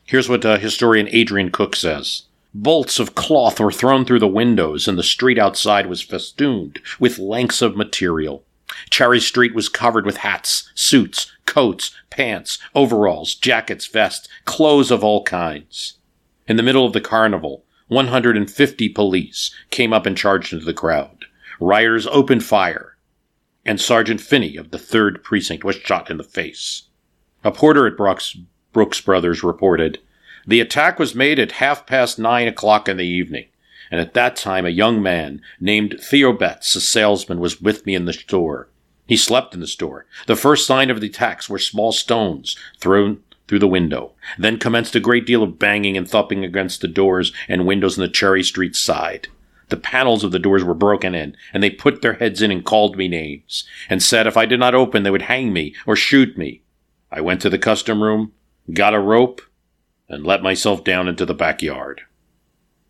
[0.09, 2.23] Here's what uh, historian Adrian Cook says.
[2.51, 7.19] Bolts of cloth were thrown through the windows, and the street outside was festooned with
[7.19, 8.43] lengths of material.
[8.89, 15.23] Cherry Street was covered with hats, suits, coats, pants, overalls, jackets, vests, clothes of all
[15.25, 15.99] kinds.
[16.47, 21.25] In the middle of the carnival, 150 police came up and charged into the crowd.
[21.59, 22.97] Rioters opened fire,
[23.63, 26.87] and Sergeant Finney of the 3rd Precinct was shot in the face.
[27.43, 28.35] A porter at Brooks,
[28.71, 29.99] Brooks Brothers reported,
[30.45, 33.45] The attack was made at half past nine o'clock in the evening,
[33.91, 37.95] and at that time a young man named Theo Betts, a salesman, was with me
[37.95, 38.69] in the store.
[39.07, 40.05] He slept in the store.
[40.27, 44.11] The first sign of the attacks were small stones thrown through the window.
[44.37, 48.03] Then commenced a great deal of banging and thumping against the doors and windows on
[48.03, 49.27] the Cherry Street side.
[49.69, 52.63] The panels of the doors were broken in, and they put their heads in and
[52.63, 55.95] called me names, and said if I did not open, they would hang me or
[55.95, 56.61] shoot me.
[57.11, 58.33] I went to the custom room,
[58.73, 59.41] got a rope,
[60.07, 62.01] and let myself down into the backyard.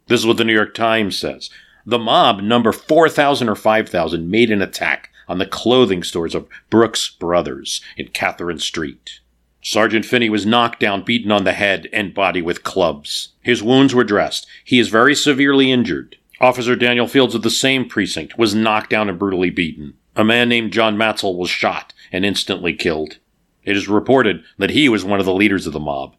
[0.08, 1.50] This is what the New York Times says.
[1.86, 7.10] The mob, number 4,000 or 5,000, made an attack on the clothing stores of Brooks
[7.10, 9.20] Brothers in Catherine Street.
[9.62, 13.30] Sergeant Finney was knocked down, beaten on the head and body with clubs.
[13.42, 14.48] His wounds were dressed.
[14.64, 16.18] He is very severely injured.
[16.40, 19.96] Officer Daniel Fields of the same precinct was knocked down and brutally beaten.
[20.16, 23.18] A man named John Matzel was shot and instantly killed.
[23.70, 26.16] It is reported that he was one of the leaders of the mob.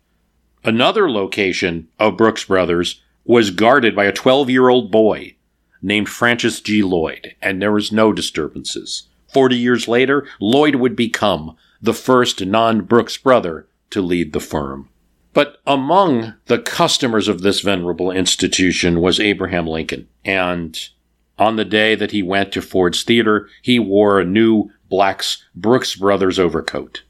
[0.62, 5.34] Another location of Brooks Brothers was guarded by a 12 year old boy
[5.82, 6.84] named Francis G.
[6.84, 9.08] Lloyd, and there was no disturbances.
[9.26, 14.88] Forty years later, Lloyd would become the first non Brooks brother to lead the firm.
[15.32, 20.06] But among the customers of this venerable institution was Abraham Lincoln.
[20.24, 20.78] And
[21.36, 25.96] on the day that he went to Ford's Theater, he wore a new Black's Brooks
[25.96, 27.02] Brothers overcoat.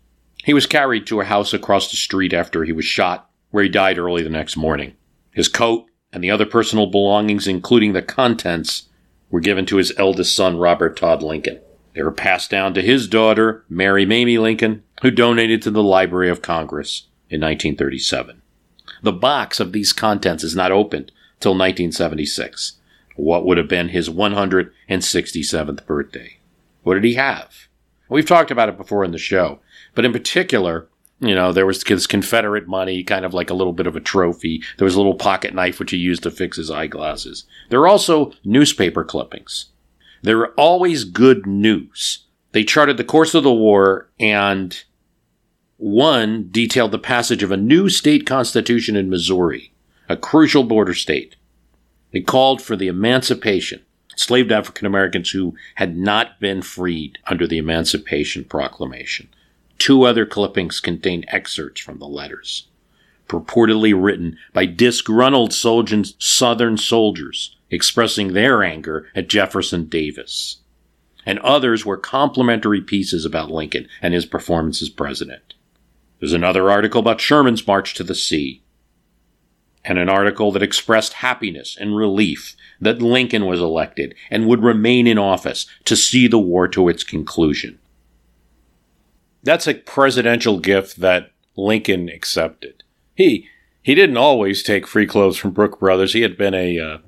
[0.44, 3.68] He was carried to a house across the street after he was shot, where he
[3.68, 4.94] died early the next morning.
[5.32, 8.88] His coat and the other personal belongings, including the contents,
[9.30, 11.60] were given to his eldest son, Robert Todd Lincoln.
[11.94, 16.30] They were passed down to his daughter, Mary Mamie Lincoln, who donated to the Library
[16.30, 18.42] of Congress in 1937.
[19.02, 22.74] The box of these contents is not opened till 1976,
[23.16, 26.38] what would have been his 167th birthday.
[26.82, 27.68] What did he have?
[28.08, 29.60] We've talked about it before in the show,
[29.94, 30.88] but in particular,
[31.20, 34.00] you know, there was his Confederate money, kind of like a little bit of a
[34.00, 34.62] trophy.
[34.78, 37.44] There was a little pocket knife which he used to fix his eyeglasses.
[37.68, 39.66] There were also newspaper clippings.
[40.22, 42.26] There were always good news.
[42.52, 44.82] They charted the course of the war, and
[45.76, 49.72] one detailed the passage of a new state constitution in Missouri,
[50.08, 51.36] a crucial border state.
[52.12, 53.82] It called for the emancipation
[54.20, 59.28] enslaved African Americans who had not been freed under the Emancipation Proclamation.
[59.80, 62.68] Two other clippings contain excerpts from the letters,
[63.26, 70.58] purportedly written by disgruntled Southern soldiers expressing their anger at Jefferson Davis.
[71.24, 75.54] And others were complimentary pieces about Lincoln and his performance as president.
[76.18, 78.62] There's another article about Sherman's march to the sea,
[79.82, 85.06] and an article that expressed happiness and relief that Lincoln was elected and would remain
[85.06, 87.78] in office to see the war to its conclusion.
[89.42, 92.82] That's a presidential gift that Lincoln accepted.
[93.14, 93.48] He
[93.82, 96.12] he didn't always take free clothes from Brooks Brothers.
[96.12, 96.98] He had been a uh,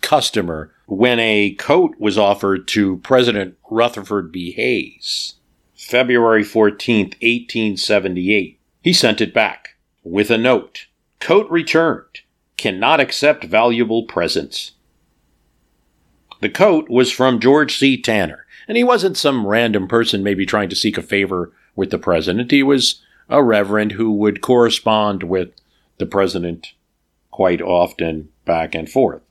[0.00, 4.52] customer when a coat was offered to President Rutherford B.
[4.52, 5.34] Hayes,
[5.76, 8.58] February 14, 1878.
[8.82, 10.86] He sent it back with a note
[11.20, 12.20] Coat returned.
[12.56, 14.72] Cannot accept valuable presents.
[16.40, 18.00] The coat was from George C.
[18.00, 21.98] Tanner, and he wasn't some random person maybe trying to seek a favor with the
[21.98, 22.50] president.
[22.50, 25.50] He was a reverend who would correspond with
[25.98, 26.74] the president
[27.30, 29.22] quite often back and forth.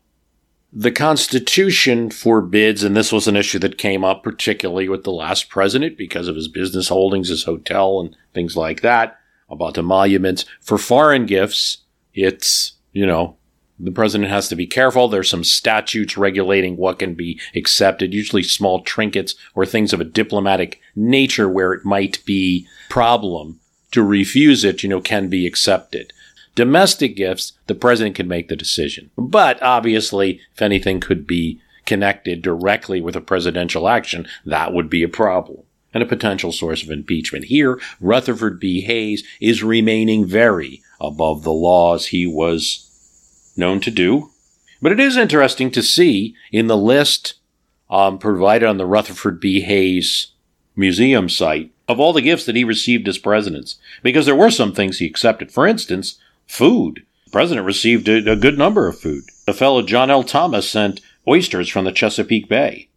[0.72, 5.50] The Constitution forbids, and this was an issue that came up particularly with the last
[5.50, 9.18] president because of his business holdings, his hotel, and things like that,
[9.50, 10.46] about emoluments.
[10.62, 11.80] For foreign gifts,
[12.14, 13.37] it's, you know,
[13.80, 15.08] the president has to be careful.
[15.08, 20.06] There's some statutes regulating what can be accepted, usually small trinkets or things of a
[20.06, 23.60] diplomatic nature where it might be problem
[23.92, 26.12] to refuse it, you know, can be accepted.
[26.56, 29.12] Domestic gifts, the president can make the decision.
[29.16, 35.04] But obviously, if anything could be connected directly with a presidential action, that would be
[35.04, 35.60] a problem
[35.94, 37.46] and a potential source of impeachment.
[37.46, 38.82] Here, Rutherford B.
[38.82, 42.87] Hayes is remaining very above the laws he was
[43.58, 44.32] known to do.
[44.82, 47.36] But it is interesting to see in the list
[47.90, 49.62] um, provided on the Rutherford B.
[49.62, 50.28] Hayes
[50.76, 54.74] Museum site of all the gifts that he received as president, because there were some
[54.74, 55.52] things he accepted.
[55.52, 57.04] For instance, food.
[57.26, 59.24] The president received a, a good number of food.
[59.46, 60.24] The fellow John L.
[60.24, 62.90] Thomas sent oysters from the Chesapeake Bay,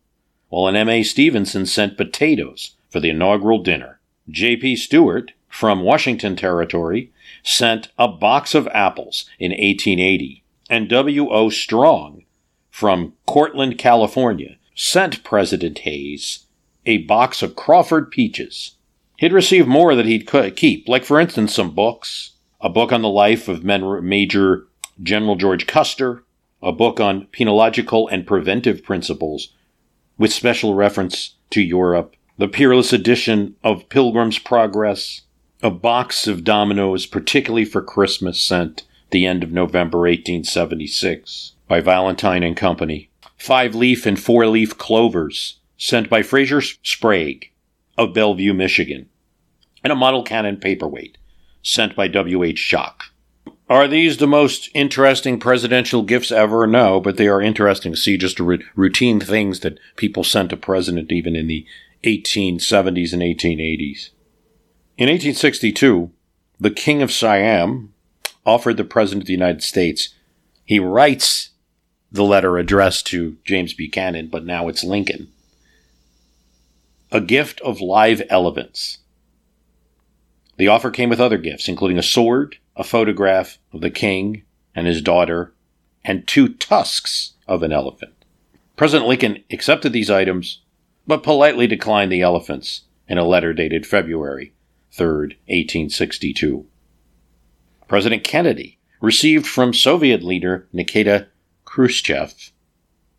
[0.48, 1.02] while an M.A.
[1.02, 4.00] Stevenson sent potatoes for the inaugural dinner.
[4.28, 4.76] J.P.
[4.76, 10.39] Stewart, from Washington Territory, sent a box of apples in 1880
[10.70, 11.50] and W.O.
[11.50, 12.24] Strong
[12.70, 16.46] from Cortland, California, sent President Hayes
[16.86, 18.76] a box of Crawford peaches.
[19.18, 23.08] He'd receive more that he'd keep, like, for instance, some books, a book on the
[23.08, 24.66] life of Major
[25.02, 26.24] General George Custer,
[26.62, 29.52] a book on penological and preventive principles,
[30.16, 35.22] with special reference to Europe, the peerless edition of Pilgrim's Progress,
[35.62, 42.42] a box of dominoes, particularly for Christmas, sent the end of November 1876 by Valentine
[42.42, 43.10] and Company.
[43.36, 47.50] Five leaf and four leaf clovers sent by Fraser Sprague
[47.96, 49.08] of Bellevue, Michigan.
[49.82, 51.16] And a model cannon paperweight
[51.62, 52.58] sent by W.H.
[52.60, 53.10] Schock.
[53.68, 56.66] Are these the most interesting presidential gifts ever?
[56.66, 61.12] No, but they are interesting to see just routine things that people sent a president
[61.12, 61.64] even in the
[62.02, 64.10] 1870s and 1880s.
[64.98, 66.10] In 1862,
[66.58, 67.89] the King of Siam,
[68.44, 70.14] offered the President of the United States.
[70.64, 71.50] He writes
[72.12, 75.28] the letter addressed to James Buchanan, but now it's Lincoln.
[77.12, 78.98] A gift of live elephants.
[80.56, 84.42] The offer came with other gifts, including a sword, a photograph of the king
[84.74, 85.52] and his daughter,
[86.04, 88.12] and two tusks of an elephant.
[88.76, 90.60] President Lincoln accepted these items,
[91.06, 94.52] but politely declined the elephants in a letter dated February
[94.92, 96.66] 3, 1862.
[97.90, 101.26] President Kennedy received from Soviet leader Nikita
[101.64, 102.52] Khrushchev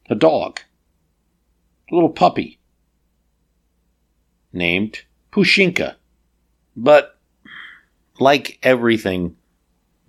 [0.09, 0.61] a dog,
[1.91, 2.57] a little puppy
[4.53, 5.95] named Pushinka.
[6.73, 7.19] But
[8.17, 9.35] like everything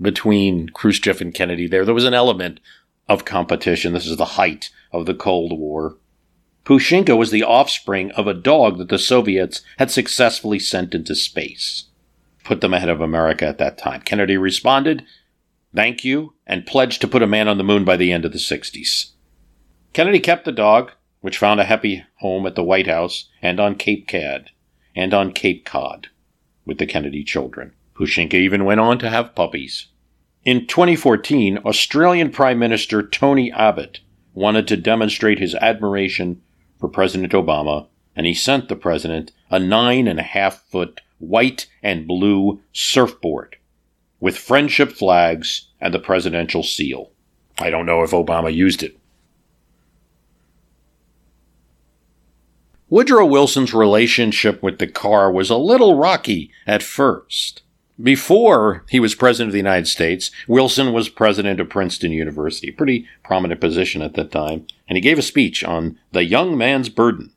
[0.00, 2.60] between Khrushchev and Kennedy there, there was an element
[3.08, 3.92] of competition.
[3.92, 5.96] This is the height of the Cold War.
[6.64, 11.86] Pushinka was the offspring of a dog that the Soviets had successfully sent into space
[12.44, 14.02] put them ahead of America at that time.
[14.02, 15.04] Kennedy responded,
[15.74, 18.32] Thank you, and pledged to put a man on the moon by the end of
[18.32, 19.12] the 60s.
[19.92, 23.74] Kennedy kept the dog, which found a happy home at the White House and on
[23.74, 24.50] Cape Cod
[24.94, 26.08] and on Cape Cod
[26.66, 27.72] with the Kennedy children.
[27.94, 29.88] Pushinka even went on to have puppies.
[30.44, 34.00] In 2014, Australian Prime Minister Tony Abbott
[34.34, 36.42] wanted to demonstrate his admiration
[36.78, 37.86] for President Obama,
[38.16, 43.56] and he sent the president a nine and a half foot white and blue surfboard
[44.20, 47.10] with friendship flags and the presidential seal.
[47.58, 48.98] I don't know if Obama used it.
[52.88, 57.62] Woodrow Wilson's relationship with the car was a little rocky at first.
[58.00, 63.06] Before he was president of the United States, Wilson was president of Princeton University, pretty
[63.24, 67.32] prominent position at that time, and he gave a speech on the young man's burden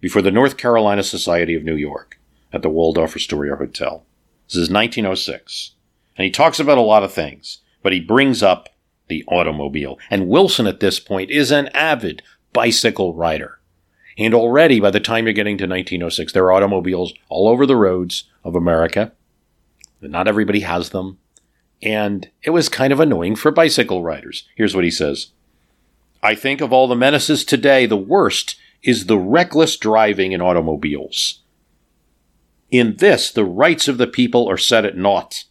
[0.00, 2.15] before the North Carolina Society of New York
[2.56, 4.04] at the Waldorf Astoria Hotel.
[4.48, 5.72] This is 1906.
[6.16, 8.68] And he talks about a lot of things, but he brings up
[9.08, 9.98] the automobile.
[10.10, 13.60] And Wilson at this point is an avid bicycle rider.
[14.18, 17.76] And already by the time you're getting to 1906, there are automobiles all over the
[17.76, 19.12] roads of America.
[20.00, 21.18] Not everybody has them.
[21.82, 24.48] And it was kind of annoying for bicycle riders.
[24.56, 25.32] Here's what he says
[26.22, 31.42] I think of all the menaces today, the worst is the reckless driving in automobiles.
[32.70, 35.44] In this, the rights of the people are set at naught.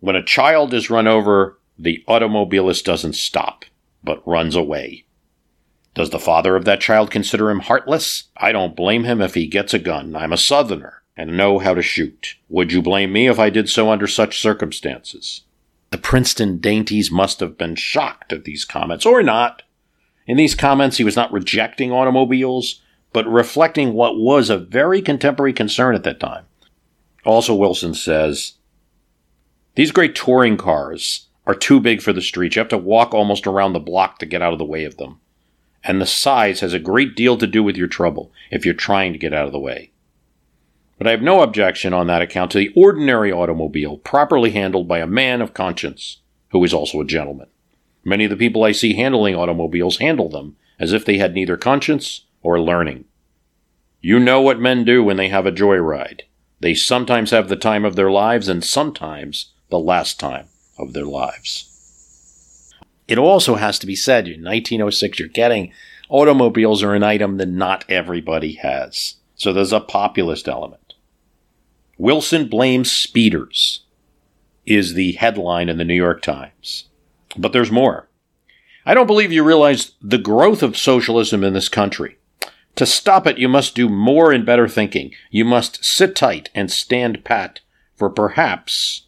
[0.00, 3.64] When a child is run over, the automobilist doesn't stop,
[4.02, 5.04] but runs away.
[5.94, 8.24] Does the father of that child consider him heartless?
[8.36, 10.16] I don't blame him if he gets a gun.
[10.16, 12.36] I'm a southerner and know how to shoot.
[12.48, 15.42] Would you blame me if I did so under such circumstances?
[15.90, 19.62] The Princeton dainties must have been shocked at these comments, or not.
[20.26, 22.82] In these comments, he was not rejecting automobiles,
[23.14, 26.44] but reflecting what was a very contemporary concern at that time.
[27.24, 28.54] Also, Wilson says,
[29.76, 32.56] These great touring cars are too big for the streets.
[32.56, 34.96] You have to walk almost around the block to get out of the way of
[34.96, 35.20] them.
[35.84, 39.12] And the size has a great deal to do with your trouble if you're trying
[39.12, 39.92] to get out of the way.
[40.98, 44.98] But I have no objection on that account to the ordinary automobile properly handled by
[44.98, 46.18] a man of conscience
[46.50, 47.46] who is also a gentleman.
[48.04, 51.56] Many of the people I see handling automobiles handle them as if they had neither
[51.56, 53.06] conscience or learning.
[54.00, 56.20] You know what men do when they have a joyride.
[56.60, 60.46] They sometimes have the time of their lives and sometimes the last time
[60.78, 62.72] of their lives.
[63.08, 65.72] It also has to be said in 1906, you're getting
[66.08, 69.16] automobiles are an item that not everybody has.
[69.36, 70.94] So there's a populist element.
[71.98, 73.84] Wilson blames speeders
[74.66, 76.88] is the headline in the New York Times.
[77.36, 78.08] But there's more.
[78.86, 82.18] I don't believe you realize the growth of socialism in this country.
[82.76, 85.12] To stop it, you must do more and better thinking.
[85.30, 87.60] You must sit tight and stand pat,
[87.94, 89.02] for perhaps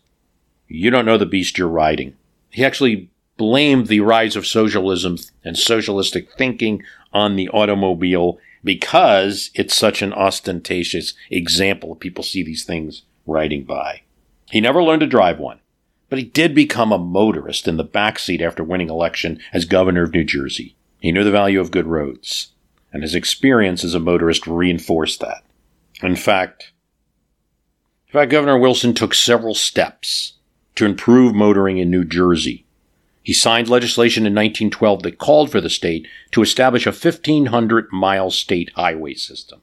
[0.68, 2.14] you don't know the beast you're riding.
[2.50, 9.76] He actually blamed the rise of socialism and socialistic thinking on the automobile because it's
[9.76, 11.94] such an ostentatious example.
[11.94, 14.02] People see these things riding by.
[14.50, 15.60] He never learned to drive one,
[16.08, 20.12] but he did become a motorist in the backseat after winning election as governor of
[20.12, 20.76] New Jersey.
[21.00, 22.52] He knew the value of good roads,
[22.96, 25.44] and his experience as a motorist reinforced that.
[26.02, 26.72] In fact,
[28.06, 30.38] in fact, Governor Wilson took several steps
[30.76, 32.64] to improve motoring in New Jersey.
[33.22, 38.30] He signed legislation in 1912 that called for the state to establish a 1,500 mile
[38.30, 39.60] state highway system.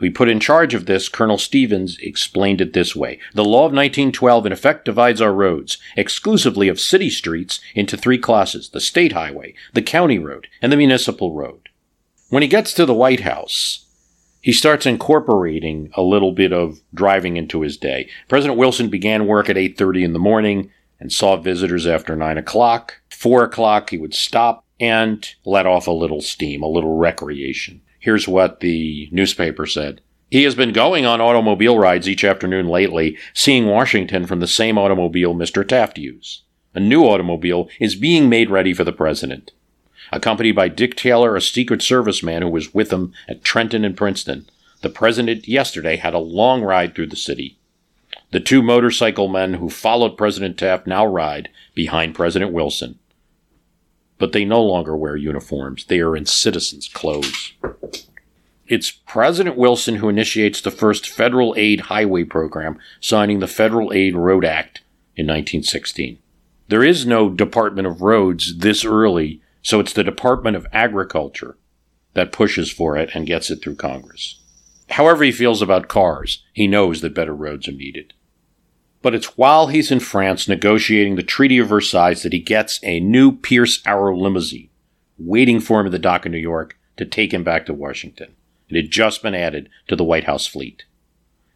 [0.00, 3.20] We put in charge of this, Colonel Stevens explained it this way.
[3.34, 8.18] The law of 1912 in effect divides our roads, exclusively of city streets, into three
[8.18, 11.67] classes the state highway, the county road, and the municipal road.
[12.30, 13.86] When he gets to the White House,
[14.42, 18.06] he starts incorporating a little bit of driving into his day.
[18.28, 20.70] President Wilson began work at 8:30 in the morning
[21.00, 23.00] and saw visitors after 9 o'clock.
[23.08, 27.80] 4 o'clock he would stop and let off a little steam, a little recreation.
[27.98, 30.02] Here's what the newspaper said.
[30.30, 34.76] He has been going on automobile rides each afternoon lately, seeing Washington from the same
[34.76, 35.66] automobile Mr.
[35.66, 36.42] Taft used.
[36.74, 39.52] A new automobile is being made ready for the president
[40.12, 43.96] accompanied by Dick Taylor, a Secret Service man who was with him at Trenton and
[43.96, 44.48] Princeton.
[44.80, 47.58] The president yesterday had a long ride through the city.
[48.30, 52.98] The two motorcycle men who followed President Taft now ride behind President Wilson.
[54.18, 55.84] But they no longer wear uniforms.
[55.86, 57.54] They are in citizens' clothes.
[58.66, 64.14] It's President Wilson who initiates the first federal aid highway program, signing the Federal Aid
[64.14, 64.82] Road Act
[65.16, 66.18] in 1916.
[66.68, 71.56] There is no Department of Roads this early so it's the Department of Agriculture
[72.14, 74.40] that pushes for it and gets it through Congress.
[74.90, 78.14] However, he feels about cars, he knows that better roads are needed.
[79.02, 83.00] But it's while he's in France negotiating the Treaty of Versailles that he gets a
[83.00, 84.70] new Pierce Arrow limousine
[85.18, 88.34] waiting for him at the dock in New York to take him back to Washington.
[88.68, 90.84] It had just been added to the White House fleet.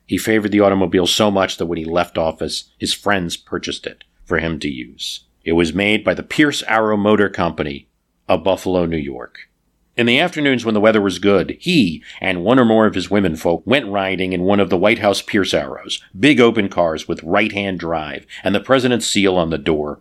[0.07, 4.05] He favored the automobile so much that when he left office, his friends purchased it
[4.25, 5.25] for him to use.
[5.45, 7.89] It was made by the Pierce Arrow Motor Company
[8.29, 9.49] of Buffalo, New York.
[9.95, 13.11] In the afternoons when the weather was good, he and one or more of his
[13.11, 17.23] womenfolk went riding in one of the White House Pierce Arrows, big open cars with
[17.23, 20.01] right hand drive and the president's seal on the door.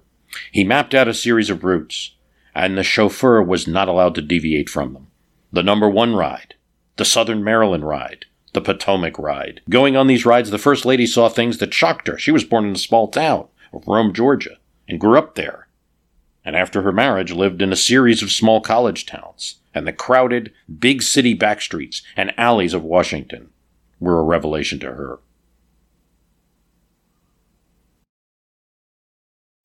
[0.49, 2.15] He mapped out a series of routes,
[2.55, 5.07] and the chauffeur was not allowed to deviate from them.
[5.51, 6.55] The number one ride,
[6.95, 9.59] the Southern Maryland ride, the Potomac ride.
[9.69, 12.17] Going on these rides, the First Lady saw things that shocked her.
[12.17, 14.57] She was born in a small town of Rome, Georgia,
[14.87, 15.67] and grew up there
[16.43, 20.51] and after her marriage lived in a series of small college towns, and the crowded,
[20.79, 23.49] big city backstreets and alleys of Washington
[23.99, 25.19] were a revelation to her.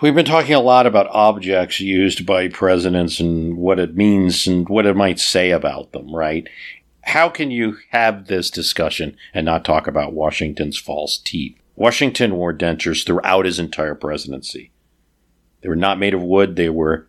[0.02, 4.68] We've been talking a lot about objects used by presidents and what it means and
[4.68, 6.46] what it might say about them, right?
[7.04, 11.56] How can you have this discussion and not talk about Washington's false teeth?
[11.76, 14.70] Washington wore dentures throughout his entire presidency.
[15.66, 16.54] They were not made of wood.
[16.54, 17.08] They were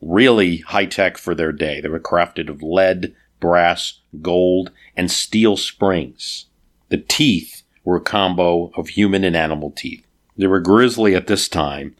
[0.00, 1.78] really high tech for their day.
[1.78, 6.46] They were crafted of lead, brass, gold, and steel springs.
[6.88, 10.06] The teeth were a combo of human and animal teeth.
[10.38, 11.94] They were grisly at this time,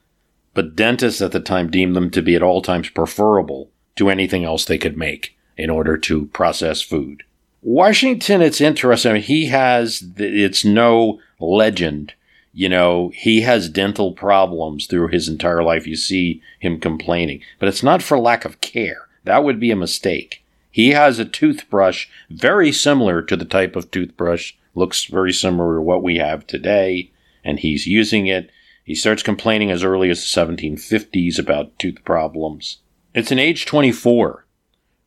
[0.54, 4.46] but dentists at the time deemed them to be at all times preferable to anything
[4.46, 7.22] else they could make in order to process food.
[7.60, 9.16] Washington, it's interesting.
[9.16, 12.14] He has, it's no legend
[12.52, 15.86] you know, he has dental problems through his entire life.
[15.86, 19.08] You see him complaining, but it's not for lack of care.
[19.24, 20.44] That would be a mistake.
[20.70, 25.82] He has a toothbrush very similar to the type of toothbrush, looks very similar to
[25.82, 27.10] what we have today,
[27.44, 28.50] and he's using it.
[28.84, 32.78] He starts complaining as early as the 1750s about tooth problems.
[33.14, 34.46] It's in age 24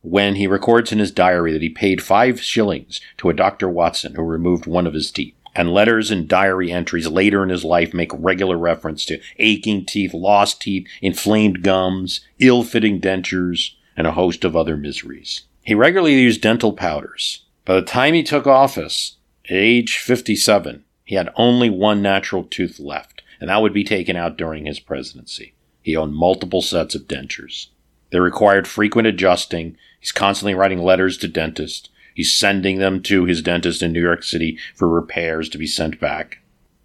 [0.02, 3.68] when he records in his diary that he paid five shillings to a Dr.
[3.68, 5.34] Watson who removed one of his teeth.
[5.58, 10.12] And letters and diary entries later in his life make regular reference to aching teeth,
[10.12, 15.44] lost teeth, inflamed gums, ill fitting dentures, and a host of other miseries.
[15.62, 17.44] He regularly used dental powders.
[17.64, 22.78] By the time he took office, at age 57, he had only one natural tooth
[22.78, 25.54] left, and that would be taken out during his presidency.
[25.80, 27.68] He owned multiple sets of dentures.
[28.10, 29.76] They required frequent adjusting.
[30.00, 31.88] He's constantly writing letters to dentists.
[32.16, 36.00] He's sending them to his dentist in New York City for repairs to be sent
[36.00, 36.38] back.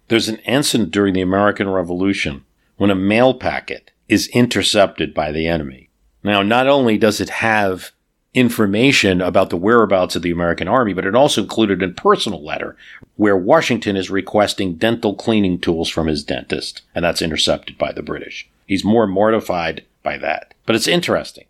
[0.08, 2.44] There's an incident during the American Revolution
[2.76, 5.88] when a mail packet is intercepted by the enemy.
[6.22, 7.92] Now, not only does it have
[8.34, 12.76] information about the whereabouts of the American Army, but it also included a personal letter
[13.16, 18.02] where Washington is requesting dental cleaning tools from his dentist, and that's intercepted by the
[18.02, 18.50] British.
[18.66, 20.52] He's more mortified by that.
[20.66, 21.46] But it's interesting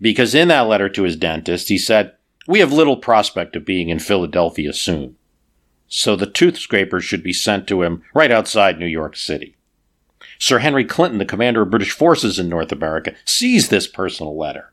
[0.00, 2.14] because in that letter to his dentist, he said,
[2.48, 5.16] We have little prospect of being in Philadelphia soon.
[5.86, 9.54] So the tooth scrapers should be sent to him right outside New York City.
[10.38, 14.72] Sir Henry Clinton, the commander of British forces in North America, sees this personal letter.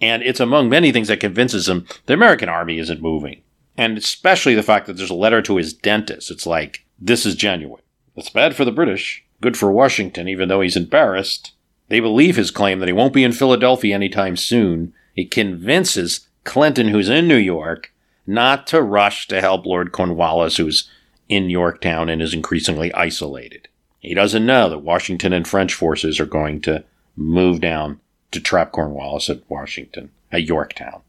[0.00, 3.42] And it's among many things that convinces him the American army isn't moving.
[3.76, 6.28] And especially the fact that there's a letter to his dentist.
[6.28, 7.82] It's like, this is genuine.
[8.16, 11.52] It's bad for the British, good for Washington, even though he's embarrassed.
[11.86, 14.92] They believe his claim that he won't be in Philadelphia anytime soon.
[15.14, 17.92] It convinces Clinton, who's in New York,
[18.26, 20.88] not to rush to help Lord Cornwallis, who's
[21.28, 23.68] in Yorktown and is increasingly isolated.
[24.00, 26.84] He doesn't know that Washington and French forces are going to
[27.16, 28.00] move down
[28.32, 31.02] to trap Cornwallis at Washington, at Yorktown.